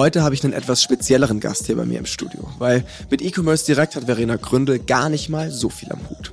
Heute 0.00 0.22
habe 0.22 0.34
ich 0.34 0.42
einen 0.44 0.54
etwas 0.54 0.82
spezielleren 0.82 1.40
Gast 1.40 1.66
hier 1.66 1.76
bei 1.76 1.84
mir 1.84 1.98
im 1.98 2.06
Studio, 2.06 2.48
weil 2.56 2.84
mit 3.10 3.20
E-Commerce 3.20 3.66
Direkt 3.66 3.96
hat 3.96 4.04
Verena 4.04 4.36
Gründel 4.36 4.78
gar 4.78 5.10
nicht 5.10 5.28
mal 5.28 5.50
so 5.50 5.68
viel 5.68 5.92
am 5.92 6.00
Hut. 6.08 6.32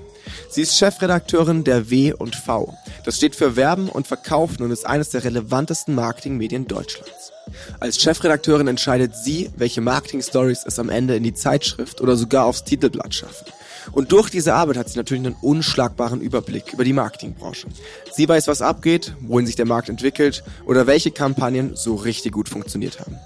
Sie 0.50 0.62
ist 0.62 0.78
Chefredakteurin 0.78 1.66
der 1.66 1.90
W 1.90 2.14
und 2.14 2.38
V. 2.38 2.74
Das 3.04 3.18
steht 3.18 3.36
für 3.36 3.58
Werben 3.58 3.90
und 3.90 4.08
Verkaufen 4.08 4.64
und 4.64 4.72
ist 4.72 4.86
eines 4.86 5.10
der 5.10 5.26
relevantesten 5.26 5.96
Marketingmedien 5.96 6.70
Deutschlands. 6.70 7.34
Als 7.82 8.02
Chefredakteurin 8.02 8.70
entscheidet 8.70 9.18
sie, 9.18 9.50
welche 9.58 9.82
Marketing-Stories 9.82 10.64
es 10.66 10.80
am 10.80 10.88
Ende 10.88 11.18
in 11.18 11.24
die 11.24 11.34
Zeitschrift 11.34 12.00
oder 12.00 12.16
sogar 12.16 12.46
aufs 12.46 12.64
Titelblatt 12.64 13.16
schaffen. 13.16 13.48
Und 13.92 14.14
durch 14.14 14.30
diese 14.30 14.54
Arbeit 14.54 14.78
hat 14.78 14.88
sie 14.88 14.98
natürlich 14.98 15.26
einen 15.26 15.36
unschlagbaren 15.42 16.22
Überblick 16.22 16.72
über 16.72 16.86
die 16.86 16.94
Marketingbranche. 16.94 17.68
Sie 18.14 18.30
weiß, 18.30 18.48
was 18.48 18.62
abgeht, 18.62 19.14
wohin 19.20 19.46
sich 19.46 19.58
der 19.58 19.66
Markt 19.66 19.90
entwickelt 19.90 20.46
oder 20.66 20.88
welche 20.88 21.12
Kampagnen 21.12 21.76
so 21.76 21.96
richtig 21.96 22.32
gut 22.32 22.48
funktioniert 22.48 23.02
haben. 23.02 23.18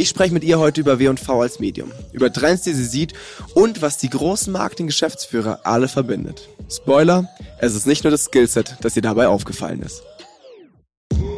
Ich 0.00 0.08
spreche 0.08 0.32
mit 0.32 0.44
ihr 0.44 0.58
heute 0.58 0.80
über 0.80 0.98
W&V 0.98 1.42
als 1.42 1.60
Medium, 1.60 1.92
über 2.14 2.32
Trends, 2.32 2.62
die 2.62 2.72
sie 2.72 2.86
sieht 2.86 3.12
und 3.52 3.82
was 3.82 3.98
die 3.98 4.08
großen 4.08 4.50
Marketing-Geschäftsführer 4.50 5.60
alle 5.64 5.88
verbindet. 5.88 6.48
Spoiler, 6.70 7.28
es 7.58 7.74
ist 7.74 7.86
nicht 7.86 8.02
nur 8.02 8.10
das 8.10 8.24
Skillset, 8.24 8.76
das 8.80 8.96
ihr 8.96 9.02
dabei 9.02 9.28
aufgefallen 9.28 9.82
ist. 9.82 10.02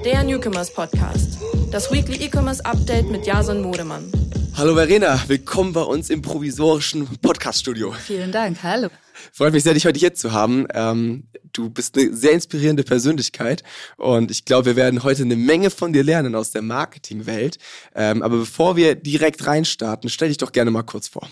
Der 0.05 0.23
Newcomers 0.23 0.73
Podcast. 0.73 1.39
Das 1.73 1.91
Weekly 1.91 2.25
E-Commerce 2.25 2.65
Update 2.65 3.11
mit 3.11 3.27
Jason 3.27 3.63
Modemann. 3.63 4.13
Hallo 4.55 4.75
Verena, 4.75 5.21
willkommen 5.29 5.73
bei 5.73 5.81
uns 5.81 6.11
im 6.11 6.21
provisorischen 6.21 7.07
Podcaststudio. 7.19 7.93
Vielen 7.93 8.33
Dank, 8.33 8.63
hallo. 8.63 8.89
Freut 9.33 9.55
mich 9.55 9.63
sehr, 9.63 9.75
dich 9.75 9.87
heute 9.87 9.99
hier 9.99 10.15
zu 10.15 10.33
haben. 10.33 10.67
Ähm, 10.75 11.25
du 11.53 11.71
bist 11.71 11.97
eine 11.97 12.15
sehr 12.15 12.33
inspirierende 12.33 12.83
Persönlichkeit 12.83 13.63
und 13.97 14.31
ich 14.31 14.45
glaube, 14.45 14.67
wir 14.67 14.77
werden 14.77 15.03
heute 15.03 15.23
eine 15.23 15.37
Menge 15.37 15.71
von 15.71 15.93
dir 15.93 16.05
lernen 16.05 16.35
aus 16.35 16.53
der 16.53 16.63
Marketingwelt. 16.63 17.59
Ähm, 17.95 18.23
aber 18.23 18.39
bevor 18.39 18.77
wir 18.77 18.95
direkt 18.95 19.47
reinstarten, 19.47 20.11
stell 20.11 20.29
dich 20.29 20.39
doch 20.39 20.53
gerne 20.53 20.71
mal 20.71 20.83
kurz 20.83 21.09
vor. 21.09 21.29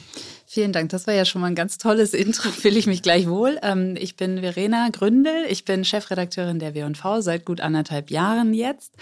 Vielen 0.47 0.73
Dank, 0.73 0.89
das 0.89 1.07
war 1.07 1.15
ja 1.15 1.25
schon 1.25 1.43
mal 1.43 1.49
ein 1.49 1.55
ganz 1.55 1.79
tolles 1.79 2.15
Intro, 2.15 2.49
fühle 2.51 2.79
ich 2.79 2.87
mich 2.87 3.03
gleich 3.03 3.29
wohl. 3.29 3.59
Ähm, 3.63 3.97
ich 3.99 4.17
bin 4.17 4.41
Verena 4.41 4.89
Gründel, 4.91 5.45
ich 5.49 5.65
bin 5.65 5.85
Chefredakteurin 5.85 6.59
der 6.59 6.75
W&V 6.75 7.21
seit 7.21 7.45
gut 7.45 7.61
anderthalb 7.61 8.11
Jahren 8.11 8.55
jetzt. 8.55 8.93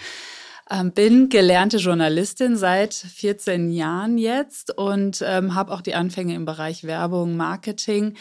Ähm, 0.71 0.91
bin 0.91 1.29
gelernte 1.29 1.77
Journalistin 1.77 2.55
seit 2.55 2.93
14 2.93 3.71
Jahren 3.71 4.19
jetzt 4.19 4.77
und 4.77 5.23
ähm, 5.25 5.55
habe 5.55 5.73
auch 5.73 5.81
die 5.81 5.95
Anfänge 5.95 6.35
im 6.35 6.45
Bereich 6.45 6.83
Werbung, 6.83 7.35
Marketing, 7.35 8.15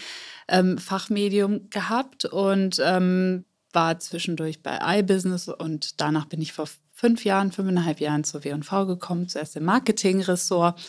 ähm, 0.49 0.79
Fachmedium 0.79 1.69
gehabt 1.69 2.25
und 2.25 2.81
ähm, 2.83 3.45
war 3.73 3.99
zwischendurch 3.99 4.63
bei 4.63 4.79
iBusiness 5.01 5.49
und 5.49 6.01
danach 6.01 6.25
bin 6.25 6.41
ich 6.41 6.55
vor 6.55 6.69
fünf 6.95 7.25
Jahren, 7.25 7.53
fünfeinhalb 7.53 8.01
Jahren 8.01 8.25
zur 8.25 8.43
W&V 8.45 8.87
gekommen, 8.87 9.29
zuerst 9.29 9.55
im 9.57 9.65
Marketingressort 9.65 10.81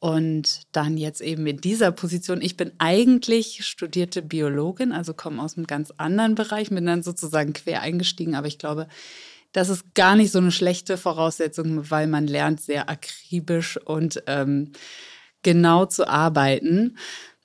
und 0.00 0.62
dann 0.72 0.96
jetzt 0.96 1.20
eben 1.20 1.46
in 1.46 1.58
dieser 1.58 1.92
Position. 1.92 2.40
Ich 2.40 2.56
bin 2.56 2.72
eigentlich 2.78 3.64
studierte 3.64 4.22
Biologin, 4.22 4.92
also 4.92 5.14
komme 5.14 5.42
aus 5.42 5.56
einem 5.56 5.66
ganz 5.66 5.92
anderen 5.96 6.34
Bereich, 6.34 6.70
bin 6.70 6.86
dann 6.86 7.02
sozusagen 7.02 7.52
quer 7.52 7.82
eingestiegen, 7.82 8.34
aber 8.34 8.46
ich 8.46 8.58
glaube, 8.58 8.88
das 9.54 9.68
ist 9.68 9.94
gar 9.94 10.16
nicht 10.16 10.32
so 10.32 10.38
eine 10.38 10.50
schlechte 10.50 10.96
Voraussetzung, 10.98 11.88
weil 11.88 12.08
man 12.08 12.26
lernt 12.26 12.60
sehr 12.60 12.90
akribisch 12.90 13.78
und 13.78 14.22
ähm, 14.26 14.72
genau 15.42 15.86
zu 15.86 16.08
arbeiten. 16.08 16.98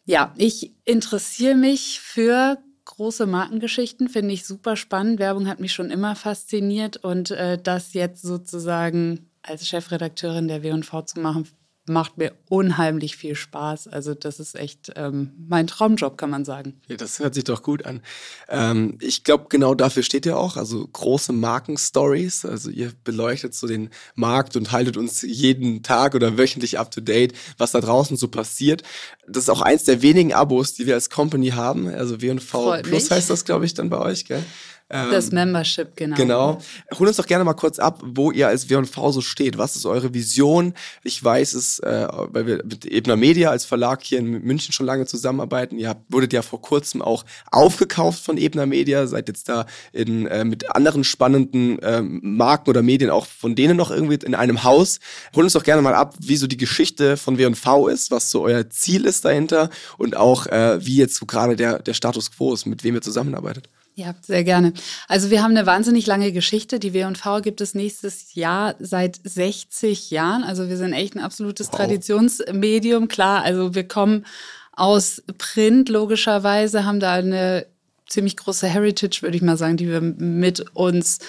Ja, 0.06 0.34
ich 0.36 0.74
interessiere 0.86 1.54
mich 1.54 2.00
für 2.00 2.58
große 2.86 3.28
Markengeschichten, 3.28 4.10
finde 4.10 4.34
ich 4.34 4.44
super 4.44 4.76
spannend. 4.76 5.20
Werbung 5.20 5.48
hat 5.48 5.60
mich 5.60 5.72
schon 5.72 5.92
immer 5.92 6.16
fasziniert 6.16 6.98
und 6.98 7.30
äh, 7.30 7.60
das 7.62 7.94
jetzt 7.94 8.24
sozusagen 8.24 9.30
als 9.44 9.68
Chefredakteurin 9.68 10.48
der 10.48 10.64
W&V 10.64 11.04
zu 11.04 11.20
machen, 11.20 11.48
macht 11.90 12.18
mir 12.18 12.34
unheimlich 12.48 13.18
viel 13.18 13.36
Spaß. 13.36 13.88
Also 13.88 14.14
das 14.14 14.40
ist 14.40 14.56
echt 14.56 14.92
ähm, 14.96 15.34
mein 15.48 15.68
Traumjob, 15.68 16.18
kann 16.18 16.30
man 16.30 16.46
sagen. 16.46 16.80
Ja, 16.88 16.96
das 16.96 17.20
hört 17.20 17.34
sich 17.34 17.44
doch 17.44 17.64
gut 17.64 17.86
an. 17.86 18.02
Ähm, 18.48 18.98
ich 19.02 19.24
glaube, 19.24 19.48
genau 19.50 19.76
dafür 19.76 20.04
steht 20.04 20.26
ihr 20.26 20.38
auch. 20.38 20.56
Also 20.56 20.88
große 20.88 21.34
Markenstories. 21.34 22.46
Also 22.46 22.70
ihr 22.70 22.94
beleuchtet 23.04 23.54
so 23.54 23.68
den 23.68 23.90
Markt 24.16 24.56
und 24.56 24.72
haltet 24.72 24.96
uns 24.96 25.22
jeden 25.24 25.84
Tag 25.84 26.16
oder 26.16 26.38
wöchentlich 26.38 26.80
up 26.80 26.92
to 26.92 27.02
date, 27.02 27.34
was 27.58 27.72
da 27.72 27.82
draußen 27.82 28.16
so 28.16 28.28
passiert. 28.28 28.84
Das 29.28 29.44
ist 29.44 29.50
auch 29.50 29.62
eins 29.62 29.84
der 29.84 30.02
wenigen 30.02 30.34
Abos, 30.34 30.74
die 30.74 30.86
wir 30.86 30.94
als 30.94 31.10
Company 31.10 31.50
haben. 31.50 31.88
Also 31.88 32.22
W&V 32.22 32.82
Plus 32.84 33.12
heißt 33.12 33.30
das, 33.30 33.44
glaube 33.44 33.66
ich, 33.66 33.74
dann 33.74 33.90
bei 33.90 33.98
euch, 33.98 34.26
gell? 34.26 34.44
Ähm, 34.92 35.12
das 35.12 35.32
Membership, 35.32 35.96
genau. 35.96 36.16
Genau. 36.16 36.62
Hol 36.98 37.08
uns 37.08 37.18
doch 37.18 37.28
gerne 37.28 37.44
mal 37.44 37.54
kurz 37.54 37.78
ab, 37.78 38.02
wo 38.04 38.32
ihr 38.32 38.48
als 38.48 38.70
W&V 38.70 39.12
so 39.12 39.22
steht. 39.22 39.60
Was 39.60 39.76
ist 39.76 39.86
eure 39.86 40.16
Vision? 40.16 40.74
Ich 41.04 41.24
weiß 41.24 41.54
es, 41.54 41.78
äh, 41.80 42.08
weil 42.10 42.48
wir 42.48 42.64
mit 42.64 42.86
Ebner 42.86 43.16
Media 43.16 43.52
als 43.52 43.66
Verlag 43.66 44.02
hier 44.04 44.18
in 44.18 44.44
München 44.44 44.74
schon 44.74 44.88
lange 44.88 45.06
zusammenarbeiten. 45.06 45.78
Ihr 45.78 45.90
habt, 45.90 46.12
wurdet 46.12 46.34
ja 46.34 46.42
vor 46.42 46.62
kurzem 46.62 47.04
auch 47.04 47.24
aufgekauft 47.52 48.24
von 48.24 48.38
Ebner 48.38 48.66
Media, 48.66 49.06
seid 49.06 49.28
jetzt 49.28 49.48
da 49.48 49.68
in, 49.94 50.26
äh, 50.26 50.44
mit 50.44 50.76
anderen 50.76 51.04
spannenden 51.04 51.78
ähm, 51.84 52.20
Marken 52.24 52.72
oder 52.72 52.82
Medien 52.82 53.12
auch 53.12 53.28
von 53.28 53.56
denen 53.56 53.78
noch 53.78 53.92
irgendwie 53.92 54.18
in 54.26 54.34
einem 54.34 54.64
Haus. 54.64 55.00
Hol 55.36 55.44
uns 55.44 55.54
doch 55.54 55.64
gerne 55.64 55.84
mal 55.84 55.94
ab, 55.94 56.16
wie 56.20 56.36
so 56.36 56.48
die 56.48 56.58
Geschichte 56.58 57.16
von 57.16 57.38
W&V 57.38 57.88
ist, 57.90 58.10
was 58.10 58.32
so 58.32 58.42
euer 58.42 58.70
Ziel 58.72 59.06
ist 59.06 59.24
dahinter 59.24 59.70
und 60.00 60.18
auch 60.18 60.48
äh, 60.48 60.84
wie 60.84 60.98
jetzt 60.98 61.16
so 61.16 61.28
gerade 61.28 61.56
der, 61.56 61.78
der 61.78 61.94
Status 61.94 62.32
quo 62.32 62.56
ist, 62.56 62.66
mit 62.66 62.84
wem 62.84 62.96
ihr 62.96 63.02
zusammenarbeitet. 63.02 63.70
Ja, 64.00 64.16
sehr 64.22 64.46
gerne. 64.46 64.72
Also 65.10 65.30
wir 65.30 65.44
haben 65.44 65.52
eine 65.52 65.66
wahnsinnig 65.66 66.08
lange 66.08 66.32
Geschichte. 66.32 66.80
Die 66.80 66.94
W&V 66.94 67.42
gibt 67.42 67.60
es 67.60 67.76
nächstes 67.76 68.34
Jahr 68.34 68.76
seit 68.80 69.20
60 69.26 70.10
Jahren. 70.10 70.44
Also 70.44 70.70
wir 70.70 70.78
sind 70.78 70.94
echt 70.94 71.18
ein 71.18 71.20
absolutes 71.20 71.68
wow. 71.68 71.76
Traditionsmedium. 71.80 73.10
Klar, 73.10 73.44
also 73.44 73.76
wir 73.76 73.86
kommen 73.86 74.26
aus 74.72 75.22
Print 75.38 75.90
logischerweise, 75.90 76.86
haben 76.86 77.02
da 77.02 77.16
eine 77.16 77.66
ziemlich 78.08 78.38
große 78.38 78.68
Heritage, 78.68 79.20
würde 79.22 79.36
ich 79.36 79.44
mal 79.44 79.58
sagen, 79.58 79.76
die 79.76 79.90
wir 79.90 80.00
mit 80.00 80.66
uns 80.74 81.20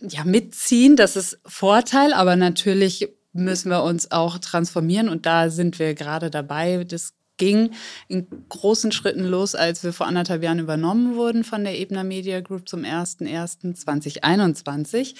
ja, 0.00 0.22
mitziehen. 0.22 0.94
Das 0.94 1.16
ist 1.16 1.40
Vorteil, 1.44 2.12
aber 2.12 2.36
natürlich 2.36 3.08
müssen 3.32 3.68
wir 3.68 3.82
uns 3.82 4.12
auch 4.12 4.38
transformieren 4.38 5.08
und 5.08 5.26
da 5.26 5.50
sind 5.50 5.80
wir 5.80 5.94
gerade 5.94 6.30
dabei. 6.30 6.84
Das 6.84 7.14
ging 7.36 7.72
in 8.08 8.26
großen 8.48 8.90
Schritten 8.92 9.24
los, 9.24 9.54
als 9.54 9.84
wir 9.84 9.92
vor 9.92 10.06
anderthalb 10.06 10.42
Jahren 10.42 10.58
übernommen 10.58 11.16
wurden 11.16 11.44
von 11.44 11.64
der 11.64 11.78
Ebner 11.78 12.04
Media 12.04 12.40
Group 12.40 12.66
zum 12.68 12.82
01.01.2021. 12.82 15.14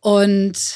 Und 0.00 0.74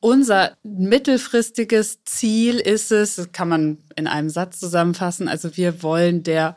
unser 0.00 0.56
mittelfristiges 0.62 2.04
Ziel 2.04 2.58
ist 2.58 2.90
es, 2.90 3.16
das 3.16 3.32
kann 3.32 3.48
man 3.48 3.78
in 3.94 4.06
einem 4.06 4.30
Satz 4.30 4.58
zusammenfassen, 4.58 5.28
also 5.28 5.54
wir 5.56 5.82
wollen 5.82 6.22
der 6.22 6.56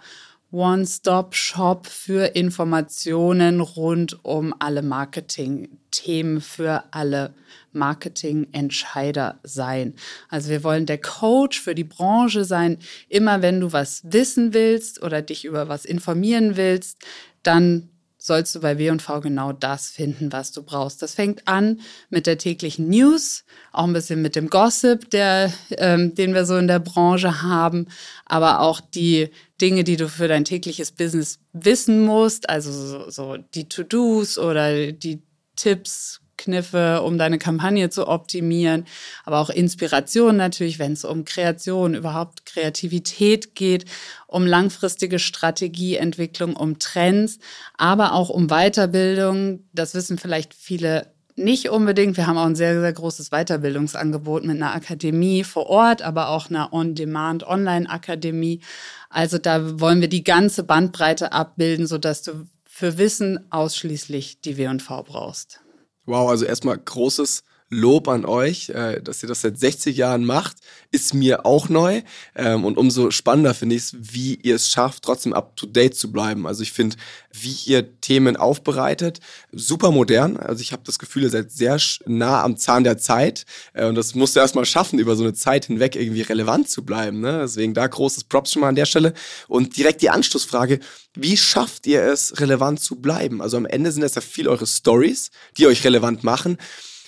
One-Stop-Shop 0.55 1.85
für 1.85 2.33
Informationen 2.33 3.59
rund 3.59 4.23
um 4.23 4.55
alle 4.57 4.81
Marketing-Themen, 4.81 6.39
für 6.39 6.85
alle 6.91 7.33
Marketing-Entscheider 7.73 9.39
sein. 9.44 9.95
Also 10.29 10.49
wir 10.49 10.63
wollen 10.63 10.85
der 10.85 10.99
Coach 10.99 11.59
für 11.59 11.75
die 11.75 11.83
Branche 11.83 12.45
sein. 12.45 12.77
Immer 13.09 13.41
wenn 13.41 13.59
du 13.59 13.73
was 13.73 14.01
wissen 14.05 14.53
willst 14.53 15.03
oder 15.03 15.21
dich 15.21 15.44
über 15.44 15.67
was 15.67 15.83
informieren 15.83 16.55
willst, 16.55 16.99
dann 17.44 17.89
sollst 18.25 18.55
du 18.55 18.59
bei 18.59 18.79
W&V 18.79 19.21
genau 19.21 19.51
das 19.51 19.89
finden, 19.89 20.31
was 20.31 20.51
du 20.51 20.63
brauchst. 20.63 21.01
Das 21.03 21.13
fängt 21.13 21.47
an 21.47 21.81
mit 22.09 22.25
der 22.25 22.39
täglichen 22.39 22.89
News, 22.89 23.44
auch 23.71 23.83
ein 23.83 23.94
bisschen 23.94 24.21
mit 24.23 24.35
dem 24.35 24.49
Gossip, 24.49 25.11
der, 25.11 25.53
ähm, 25.77 26.15
den 26.15 26.33
wir 26.33 26.45
so 26.45 26.57
in 26.57 26.67
der 26.67 26.79
Branche 26.79 27.44
haben, 27.44 27.88
aber 28.25 28.61
auch 28.61 28.81
die 28.81 29.29
Dinge, 29.61 29.83
die 29.83 29.97
du 29.97 30.09
für 30.09 30.27
dein 30.27 30.45
tägliches 30.45 30.91
Business 30.91 31.39
wissen 31.53 32.05
musst, 32.05 32.49
also 32.49 32.71
so, 32.71 33.09
so 33.09 33.38
die 33.38 33.69
To-Dos 33.69 34.38
oder 34.38 34.91
die 34.91 35.21
Tipps, 35.55 36.21
Kniffe, 36.38 37.01
um 37.01 37.17
deine 37.17 37.38
Kampagne 37.38 37.89
zu 37.89 38.07
optimieren, 38.07 38.85
aber 39.23 39.39
auch 39.39 39.49
Inspiration 39.49 40.35
natürlich, 40.35 40.79
wenn 40.79 40.94
es 40.94 41.06
um 41.06 41.25
Kreation, 41.25 41.95
überhaupt 41.95 42.45
Kreativität 42.45 43.56
geht, 43.56 43.85
um 44.27 44.45
langfristige 44.45 45.19
Strategieentwicklung, 45.19 46.56
um 46.56 46.77
Trends, 46.80 47.39
aber 47.77 48.13
auch 48.13 48.30
um 48.30 48.47
Weiterbildung. 48.47 49.63
Das 49.74 49.94
wissen 49.94 50.18
vielleicht 50.18 50.53
viele 50.53 51.14
nicht 51.35 51.69
unbedingt. 51.69 52.17
Wir 52.17 52.27
haben 52.27 52.37
auch 52.37 52.45
ein 52.45 52.55
sehr, 52.55 52.79
sehr 52.79 52.93
großes 52.93 53.29
Weiterbildungsangebot 53.29 54.45
mit 54.45 54.55
einer 54.55 54.73
Akademie 54.73 55.43
vor 55.43 55.67
Ort, 55.67 56.01
aber 56.01 56.29
auch 56.29 56.49
einer 56.49 56.73
On-Demand 56.73 57.45
Online-Akademie. 57.45 58.61
Also 59.09 59.37
da 59.37 59.79
wollen 59.79 60.01
wir 60.01 60.07
die 60.07 60.23
ganze 60.23 60.63
Bandbreite 60.63 61.33
abbilden, 61.33 61.87
sodass 61.87 62.21
du 62.21 62.47
für 62.65 62.97
Wissen 62.97 63.51
ausschließlich 63.51 64.41
die 64.41 64.57
W&V 64.57 65.03
brauchst. 65.03 65.61
Wow, 66.05 66.29
also 66.29 66.45
erstmal 66.45 66.77
großes 66.77 67.43
Lob 67.75 68.07
an 68.07 68.25
euch, 68.25 68.69
äh, 68.69 69.01
dass 69.01 69.22
ihr 69.22 69.27
das 69.27 69.42
seit 69.42 69.60
60 69.60 69.98
Jahren 69.98 70.24
macht, 70.24 70.57
ist 70.92 71.13
mir 71.13 71.45
auch 71.45 71.68
neu. 71.68 72.01
Ähm, 72.36 72.63
und 72.63 72.77
umso 72.77 73.12
spannender 73.12 73.54
finde 73.54 73.75
ich 73.75 73.83
es, 73.83 73.95
wie 74.00 74.36
ihr 74.36 74.56
es 74.56 74.72
schafft, 74.72 75.04
trotzdem 75.04 75.33
up-to-date 75.33 75.95
zu 75.95 76.12
bleiben. 76.12 76.48
Also 76.48 76.63
ich 76.63 76.72
finde, 76.72 76.95
wie 77.33 77.56
ihr 77.66 78.00
Themen 78.00 78.38
aufbereitet, 78.38 79.19
super 79.51 79.92
modern. 79.92 80.38
Also 80.38 80.62
ich 80.62 80.72
habe 80.72 80.83
das 80.86 81.00
Gefühl, 81.00 81.24
ihr 81.24 81.30
seid 81.30 81.51
sehr 81.51 81.77
nah 82.06 82.44
am 82.44 82.56
Zahn 82.56 82.86
der 82.86 82.98
Zeit. 82.98 83.45
Äh, 83.74 83.88
und 83.88 83.95
das 83.95 84.16
musst 84.16 84.36
du 84.36 84.39
erstmal 84.39 84.66
schaffen, 84.66 84.98
über 84.98 85.16
so 85.16 85.24
eine 85.24 85.33
Zeit 85.33 85.66
hinweg 85.66 85.95
irgendwie 85.95 86.21
relevant 86.21 86.69
zu 86.69 86.86
bleiben. 86.86 87.19
Ne? 87.19 87.39
Deswegen 87.42 87.74
da 87.74 87.86
großes 87.86 88.24
Props 88.24 88.54
schon 88.54 88.62
mal 88.62 88.69
an 88.69 88.75
der 88.75 88.86
Stelle. 88.86 89.13
Und 89.48 89.75
direkt 89.75 90.01
die 90.01 90.10
Anschlussfrage, 90.10 90.80
wie 91.13 91.36
schafft 91.36 91.88
ihr 91.88 92.04
es, 92.04 92.39
relevant 92.39 92.80
zu 92.80 92.95
bleiben? 92.95 93.42
Also 93.42 93.57
am 93.57 93.66
Ende 93.66 93.92
sind 93.92 94.04
es 94.04 94.16
ja 94.16 94.21
viel 94.21 94.48
eure 94.48 94.66
Stories, 94.66 95.31
die 95.57 95.68
euch 95.68 95.83
relevant 95.83 96.24
machen. 96.24 96.57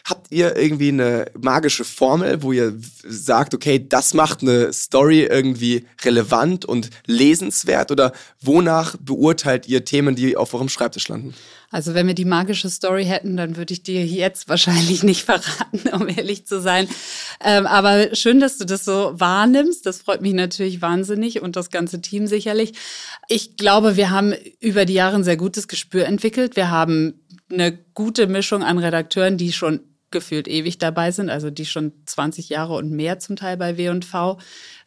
Habt 0.09 0.31
ihr 0.31 0.56
irgendwie 0.56 0.88
eine 0.88 1.25
magische 1.38 1.83
Formel, 1.83 2.42
wo 2.42 2.54
ihr 2.54 2.74
sagt, 3.06 3.54
okay, 3.54 3.86
das 3.89 4.13
macht 4.13 4.42
eine 4.42 4.71
Story 4.71 5.24
irgendwie 5.24 5.86
relevant 6.06 6.63
und 6.63 6.92
lesenswert? 7.07 7.92
Oder 7.92 8.13
wonach 8.39 8.95
beurteilt 9.01 9.68
ihr 9.68 9.83
Themen, 9.83 10.15
die 10.15 10.38
auf 10.38 10.54
eurem 10.54 10.69
Schreibtisch 10.69 11.09
landen? 11.09 11.33
Also 11.71 11.94
wenn 11.94 12.07
wir 12.07 12.13
die 12.13 12.24
magische 12.24 12.69
Story 12.69 13.04
hätten, 13.04 13.36
dann 13.36 13.57
würde 13.57 13.74
ich 13.74 13.83
dir 13.83 14.06
jetzt 14.06 14.48
wahrscheinlich 14.48 15.04
nicht 15.04 15.24
verraten, 15.25 15.89
um 15.92 16.07
ehrlich 16.07 16.48
zu 16.48 16.62
sein. 16.62 16.88
Ähm, 17.44 17.68
aber 17.68 18.15
schön, 18.15 18.39
dass 18.39 18.57
du 18.57 18.65
das 18.65 18.86
so 18.86 19.12
wahrnimmst. 19.13 19.86
Das 19.86 19.98
freut 19.98 20.21
mich 20.21 20.33
natürlich 20.33 20.81
wahnsinnig 20.81 21.42
und 21.42 21.57
das 21.57 21.69
ganze 21.69 22.00
Team 22.00 22.27
sicherlich. 22.27 22.75
Ich 23.27 23.57
glaube, 23.57 23.98
wir 23.98 24.10
haben 24.10 24.33
über 24.62 24.86
die 24.86 24.94
Jahre 24.94 25.18
ein 25.18 25.25
sehr 25.25 25.36
gutes 25.36 25.68
Gespür 25.68 26.06
entwickelt. 26.06 26.56
Wir 26.56 26.71
haben 26.71 27.19
eine 27.51 27.77
gute 27.94 28.27
Mischung 28.27 28.63
an 28.63 28.77
Redakteuren, 28.77 29.38
die 29.38 29.51
schon 29.51 29.81
gefühlt 30.12 30.48
ewig 30.48 30.77
dabei 30.77 31.12
sind, 31.12 31.30
also 31.30 31.50
die 31.50 31.65
schon 31.65 31.92
20 32.06 32.50
Jahre 32.50 32.75
und 32.75 32.92
mehr 32.92 33.19
zum 33.19 33.36
Teil 33.36 33.57
bei 33.57 33.77
W&V 33.77 34.38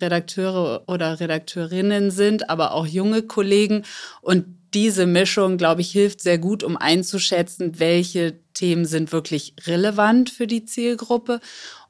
Redakteure 0.01 0.85
oder 0.87 1.21
Redakteurinnen 1.21 2.11
sind, 2.11 2.49
aber 2.49 2.73
auch 2.73 2.87
junge 2.87 3.23
Kollegen. 3.23 3.85
Und 4.23 4.47
diese 4.73 5.07
Mischung, 5.07 5.59
glaube 5.59 5.81
ich, 5.81 5.91
hilft 5.91 6.23
sehr 6.23 6.39
gut, 6.39 6.63
um 6.63 6.77
einzuschätzen, 6.77 7.79
welche 7.79 8.39
Themen 8.55 8.85
sind 8.85 9.13
wirklich 9.13 9.55
relevant 9.67 10.31
für 10.31 10.47
die 10.47 10.65
Zielgruppe 10.65 11.41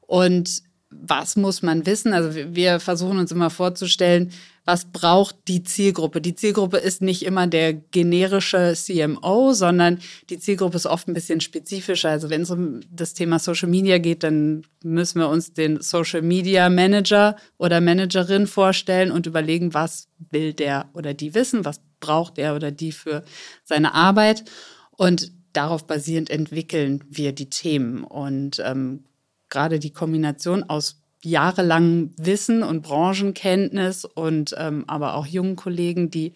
und 0.01 0.63
was 0.91 1.35
muss 1.35 1.61
man 1.61 1.85
wissen. 1.85 2.13
Also 2.13 2.31
wir 2.53 2.79
versuchen 2.79 3.17
uns 3.17 3.31
immer 3.31 3.49
vorzustellen, 3.49 4.31
was 4.65 4.91
braucht 4.91 5.35
die 5.47 5.63
Zielgruppe. 5.63 6.21
Die 6.21 6.35
Zielgruppe 6.35 6.77
ist 6.77 7.01
nicht 7.01 7.25
immer 7.25 7.47
der 7.47 7.73
generische 7.73 8.73
CMO, 8.75 9.53
sondern 9.53 9.99
die 10.29 10.37
Zielgruppe 10.37 10.77
ist 10.77 10.85
oft 10.85 11.07
ein 11.07 11.13
bisschen 11.13 11.41
spezifischer. 11.41 12.09
Also 12.09 12.29
wenn 12.29 12.41
es 12.41 12.51
um 12.51 12.81
das 12.91 13.13
Thema 13.13 13.39
Social 13.39 13.69
Media 13.69 13.97
geht, 13.97 14.23
dann 14.23 14.63
müssen 14.83 15.19
wir 15.19 15.29
uns 15.29 15.53
den 15.53 15.81
Social 15.81 16.21
Media 16.21 16.69
Manager 16.69 17.37
oder 17.57 17.81
Managerin 17.81 18.45
vorstellen 18.45 19.11
und 19.11 19.25
überlegen, 19.25 19.73
was 19.73 20.07
will 20.29 20.53
der 20.53 20.89
oder 20.93 21.13
die 21.13 21.33
wissen, 21.33 21.65
was 21.65 21.81
braucht 21.99 22.37
er 22.37 22.55
oder 22.55 22.71
die 22.71 22.91
für 22.91 23.23
seine 23.63 23.93
Arbeit. 23.95 24.43
Und 24.91 25.31
darauf 25.53 25.87
basierend 25.87 26.29
entwickeln 26.29 27.03
wir 27.09 27.31
die 27.31 27.49
Themen. 27.49 28.03
Und 28.03 28.61
ähm, 28.63 29.05
gerade 29.51 29.77
die 29.77 29.91
Kombination 29.91 30.63
aus 30.63 31.03
jahrelang 31.23 32.11
Wissen 32.17 32.63
und 32.63 32.81
Branchenkenntnis 32.81 34.05
und 34.05 34.55
ähm, 34.57 34.85
aber 34.87 35.13
auch 35.13 35.27
jungen 35.27 35.55
Kollegen, 35.55 36.09
die 36.09 36.33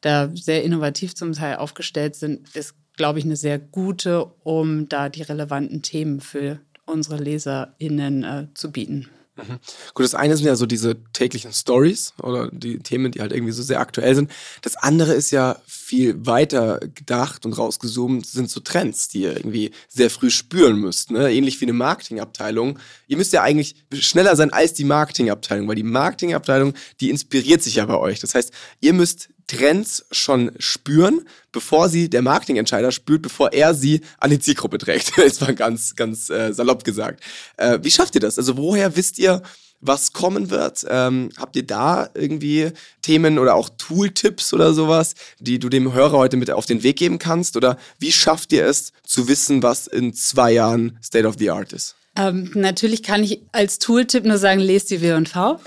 da 0.00 0.30
sehr 0.32 0.62
innovativ 0.62 1.16
zum 1.16 1.32
Teil 1.32 1.56
aufgestellt 1.56 2.14
sind, 2.14 2.54
ist, 2.54 2.74
glaube 2.96 3.18
ich, 3.18 3.24
eine 3.24 3.36
sehr 3.36 3.58
gute, 3.58 4.24
um 4.44 4.88
da 4.88 5.08
die 5.08 5.22
relevanten 5.22 5.82
Themen 5.82 6.20
für 6.20 6.60
unsere 6.86 7.16
LeserInnen 7.16 8.24
äh, 8.24 8.46
zu 8.54 8.70
bieten. 8.70 9.08
Mhm. 9.48 9.58
Gut, 9.94 10.04
das 10.04 10.14
eine 10.14 10.36
sind 10.36 10.46
ja 10.46 10.56
so 10.56 10.66
diese 10.66 10.96
täglichen 11.12 11.52
Stories 11.52 12.12
oder 12.22 12.48
die 12.52 12.78
Themen, 12.78 13.12
die 13.12 13.20
halt 13.20 13.32
irgendwie 13.32 13.52
so 13.52 13.62
sehr 13.62 13.80
aktuell 13.80 14.14
sind. 14.14 14.30
Das 14.62 14.76
andere 14.76 15.14
ist 15.14 15.30
ja 15.30 15.56
viel 15.66 16.26
weiter 16.26 16.80
gedacht 16.94 17.46
und 17.46 17.54
rausgezoomt, 17.54 18.26
sind 18.26 18.50
so 18.50 18.60
Trends, 18.60 19.08
die 19.08 19.22
ihr 19.22 19.36
irgendwie 19.36 19.72
sehr 19.88 20.10
früh 20.10 20.30
spüren 20.30 20.76
müsst. 20.76 21.10
Ne? 21.10 21.32
Ähnlich 21.32 21.60
wie 21.60 21.64
eine 21.64 21.72
Marketingabteilung. 21.72 22.78
Ihr 23.08 23.16
müsst 23.16 23.32
ja 23.32 23.42
eigentlich 23.42 23.74
schneller 23.92 24.36
sein 24.36 24.52
als 24.52 24.74
die 24.74 24.84
Marketingabteilung, 24.84 25.66
weil 25.66 25.76
die 25.76 25.82
Marketingabteilung, 25.82 26.74
die 27.00 27.10
inspiriert 27.10 27.62
sich 27.62 27.76
ja 27.76 27.86
bei 27.86 27.96
euch. 27.96 28.20
Das 28.20 28.34
heißt, 28.34 28.52
ihr 28.80 28.92
müsst 28.92 29.29
Trends 29.50 30.04
schon 30.12 30.52
spüren, 30.60 31.22
bevor 31.50 31.88
sie 31.88 32.08
der 32.08 32.22
Marketingentscheider 32.22 32.92
spürt, 32.92 33.22
bevor 33.22 33.52
er 33.52 33.74
sie 33.74 34.00
an 34.18 34.30
die 34.30 34.38
Zielgruppe 34.38 34.78
trägt. 34.78 35.12
Das 35.30 35.40
war 35.40 35.52
ganz, 35.52 35.96
ganz 35.96 36.30
äh, 36.30 36.52
salopp 36.52 36.84
gesagt. 36.84 37.22
Äh, 37.56 37.78
wie 37.82 37.90
schafft 37.90 38.14
ihr 38.14 38.20
das? 38.20 38.38
Also 38.38 38.56
woher 38.56 38.96
wisst 38.96 39.18
ihr, 39.18 39.42
was 39.80 40.12
kommen 40.12 40.50
wird? 40.50 40.86
Ähm, 40.88 41.30
habt 41.36 41.56
ihr 41.56 41.66
da 41.66 42.10
irgendwie 42.14 42.70
Themen 43.02 43.38
oder 43.38 43.54
auch 43.54 43.70
Tooltips 43.76 44.52
oder 44.52 44.72
sowas, 44.72 45.14
die 45.40 45.58
du 45.58 45.68
dem 45.68 45.92
Hörer 45.92 46.18
heute 46.18 46.36
mit 46.36 46.50
auf 46.50 46.66
den 46.66 46.82
Weg 46.82 46.96
geben 46.96 47.18
kannst? 47.18 47.56
Oder 47.56 47.76
wie 47.98 48.12
schafft 48.12 48.52
ihr 48.52 48.66
es 48.66 48.92
zu 49.04 49.28
wissen, 49.28 49.62
was 49.62 49.86
in 49.86 50.14
zwei 50.14 50.52
Jahren 50.52 50.98
State 51.02 51.26
of 51.26 51.36
the 51.38 51.50
Art 51.50 51.72
ist? 51.72 51.96
Ähm, 52.16 52.50
natürlich 52.54 53.02
kann 53.02 53.24
ich 53.24 53.42
als 53.52 53.78
Tooltip 53.78 54.24
nur 54.24 54.38
sagen, 54.38 54.60
lest 54.60 54.90
die 54.90 55.00
W&V. 55.00 55.60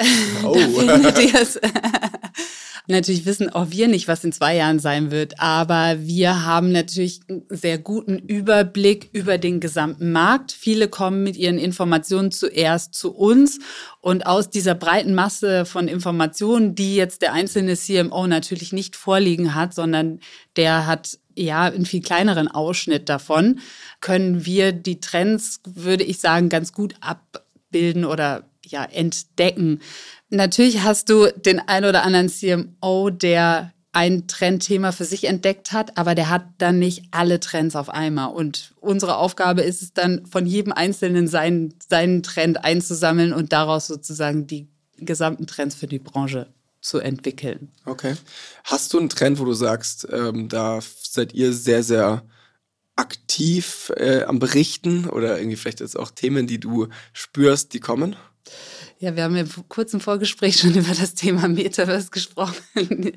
Oh. 0.43 0.55
Natürlich 2.87 3.25
wissen 3.25 3.49
auch 3.49 3.67
wir 3.69 3.87
nicht, 3.87 4.09
was 4.09 4.25
in 4.25 4.33
zwei 4.33 4.57
Jahren 4.57 4.79
sein 4.79 5.09
wird, 5.09 5.39
aber 5.39 5.95
wir 5.99 6.45
haben 6.45 6.73
natürlich 6.73 7.21
einen 7.29 7.45
sehr 7.49 7.77
guten 7.77 8.17
Überblick 8.17 9.09
über 9.13 9.37
den 9.37 9.61
gesamten 9.61 10.11
Markt. 10.11 10.51
Viele 10.51 10.89
kommen 10.89 11.23
mit 11.23 11.37
ihren 11.37 11.57
Informationen 11.57 12.31
zuerst 12.31 12.93
zu 12.93 13.15
uns 13.15 13.59
und 14.01 14.25
aus 14.25 14.49
dieser 14.49 14.75
breiten 14.75 15.15
Masse 15.15 15.63
von 15.65 15.87
Informationen, 15.87 16.75
die 16.75 16.95
jetzt 16.95 17.21
der 17.21 17.31
einzelne 17.31 17.77
CMO 17.77 18.27
natürlich 18.27 18.73
nicht 18.73 18.97
vorliegen 18.97 19.55
hat, 19.55 19.73
sondern 19.73 20.19
der 20.57 20.85
hat 20.85 21.19
ja 21.35 21.63
einen 21.63 21.85
viel 21.85 22.01
kleineren 22.01 22.49
Ausschnitt 22.49 23.07
davon, 23.07 23.59
können 24.01 24.45
wir 24.45 24.73
die 24.73 24.99
Trends, 24.99 25.61
würde 25.65 26.03
ich 26.03 26.19
sagen, 26.19 26.49
ganz 26.49 26.73
gut 26.73 26.95
abbilden 26.99 28.03
oder 28.03 28.43
ja, 28.73 28.83
entdecken. 28.83 29.79
Natürlich 30.29 30.81
hast 30.81 31.09
du 31.09 31.27
den 31.27 31.59
ein 31.59 31.85
oder 31.85 32.03
anderen 32.03 32.27
CMO, 32.27 33.09
der 33.11 33.71
ein 33.93 34.27
Trendthema 34.27 34.91
für 34.91 35.05
sich 35.05 35.25
entdeckt 35.25 35.71
hat, 35.71 35.97
aber 35.97 36.15
der 36.15 36.31
hat 36.31 36.45
dann 36.57 36.79
nicht 36.79 37.05
alle 37.11 37.39
Trends 37.39 37.75
auf 37.75 37.89
einmal. 37.89 38.33
Und 38.33 38.73
unsere 38.81 39.17
Aufgabe 39.17 39.61
ist 39.61 39.83
es 39.83 39.93
dann, 39.93 40.25
von 40.25 40.47
jedem 40.47 40.73
Einzelnen 40.73 41.27
seinen, 41.27 41.75
seinen 41.87 42.23
Trend 42.23 42.65
einzusammeln 42.65 43.31
und 43.31 43.53
daraus 43.53 43.85
sozusagen 43.85 44.47
die 44.47 44.67
gesamten 44.97 45.45
Trends 45.45 45.75
für 45.75 45.85
die 45.85 45.99
Branche 45.99 46.47
zu 46.81 46.97
entwickeln. 46.97 47.71
Okay. 47.85 48.15
Hast 48.63 48.93
du 48.93 48.99
einen 48.99 49.09
Trend, 49.09 49.39
wo 49.39 49.45
du 49.45 49.53
sagst, 49.53 50.07
ähm, 50.11 50.49
da 50.49 50.79
seid 50.81 51.33
ihr 51.33 51.53
sehr, 51.53 51.83
sehr 51.83 52.23
aktiv 52.95 53.91
äh, 53.95 54.23
am 54.23 54.39
Berichten 54.39 55.07
oder 55.07 55.37
irgendwie 55.37 55.55
vielleicht 55.55 55.79
jetzt 55.79 55.97
auch 55.97 56.09
Themen, 56.09 56.47
die 56.47 56.59
du 56.59 56.87
spürst, 57.13 57.73
die 57.73 57.79
kommen? 57.79 58.15
Ja, 59.03 59.17
wir 59.17 59.23
haben 59.23 59.35
ja 59.35 59.43
kurz 59.67 59.93
im 59.93 59.99
Vorgespräch 59.99 60.55
schon 60.55 60.75
über 60.75 60.95
das 60.95 61.13
Thema 61.13 61.49
Metaverse 61.49 62.09
gesprochen. 62.09 63.11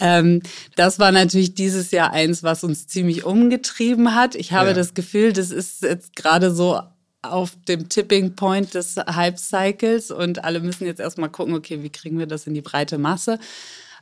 ähm, 0.00 0.40
das 0.76 0.98
war 0.98 1.12
natürlich 1.12 1.52
dieses 1.52 1.90
Jahr 1.90 2.10
eins, 2.14 2.42
was 2.42 2.64
uns 2.64 2.86
ziemlich 2.86 3.24
umgetrieben 3.24 4.14
hat. 4.14 4.34
Ich 4.34 4.52
habe 4.52 4.68
ja. 4.68 4.72
das 4.72 4.94
Gefühl, 4.94 5.34
das 5.34 5.50
ist 5.50 5.82
jetzt 5.82 6.16
gerade 6.16 6.54
so 6.54 6.80
auf 7.20 7.52
dem 7.68 7.90
Tipping 7.90 8.34
Point 8.34 8.72
des 8.72 8.96
Hype-Cycles 8.96 10.10
und 10.10 10.42
alle 10.42 10.60
müssen 10.60 10.86
jetzt 10.86 11.00
erstmal 11.00 11.28
gucken, 11.28 11.52
okay, 11.54 11.82
wie 11.82 11.90
kriegen 11.90 12.18
wir 12.18 12.26
das 12.26 12.46
in 12.46 12.54
die 12.54 12.62
breite 12.62 12.96
Masse? 12.96 13.38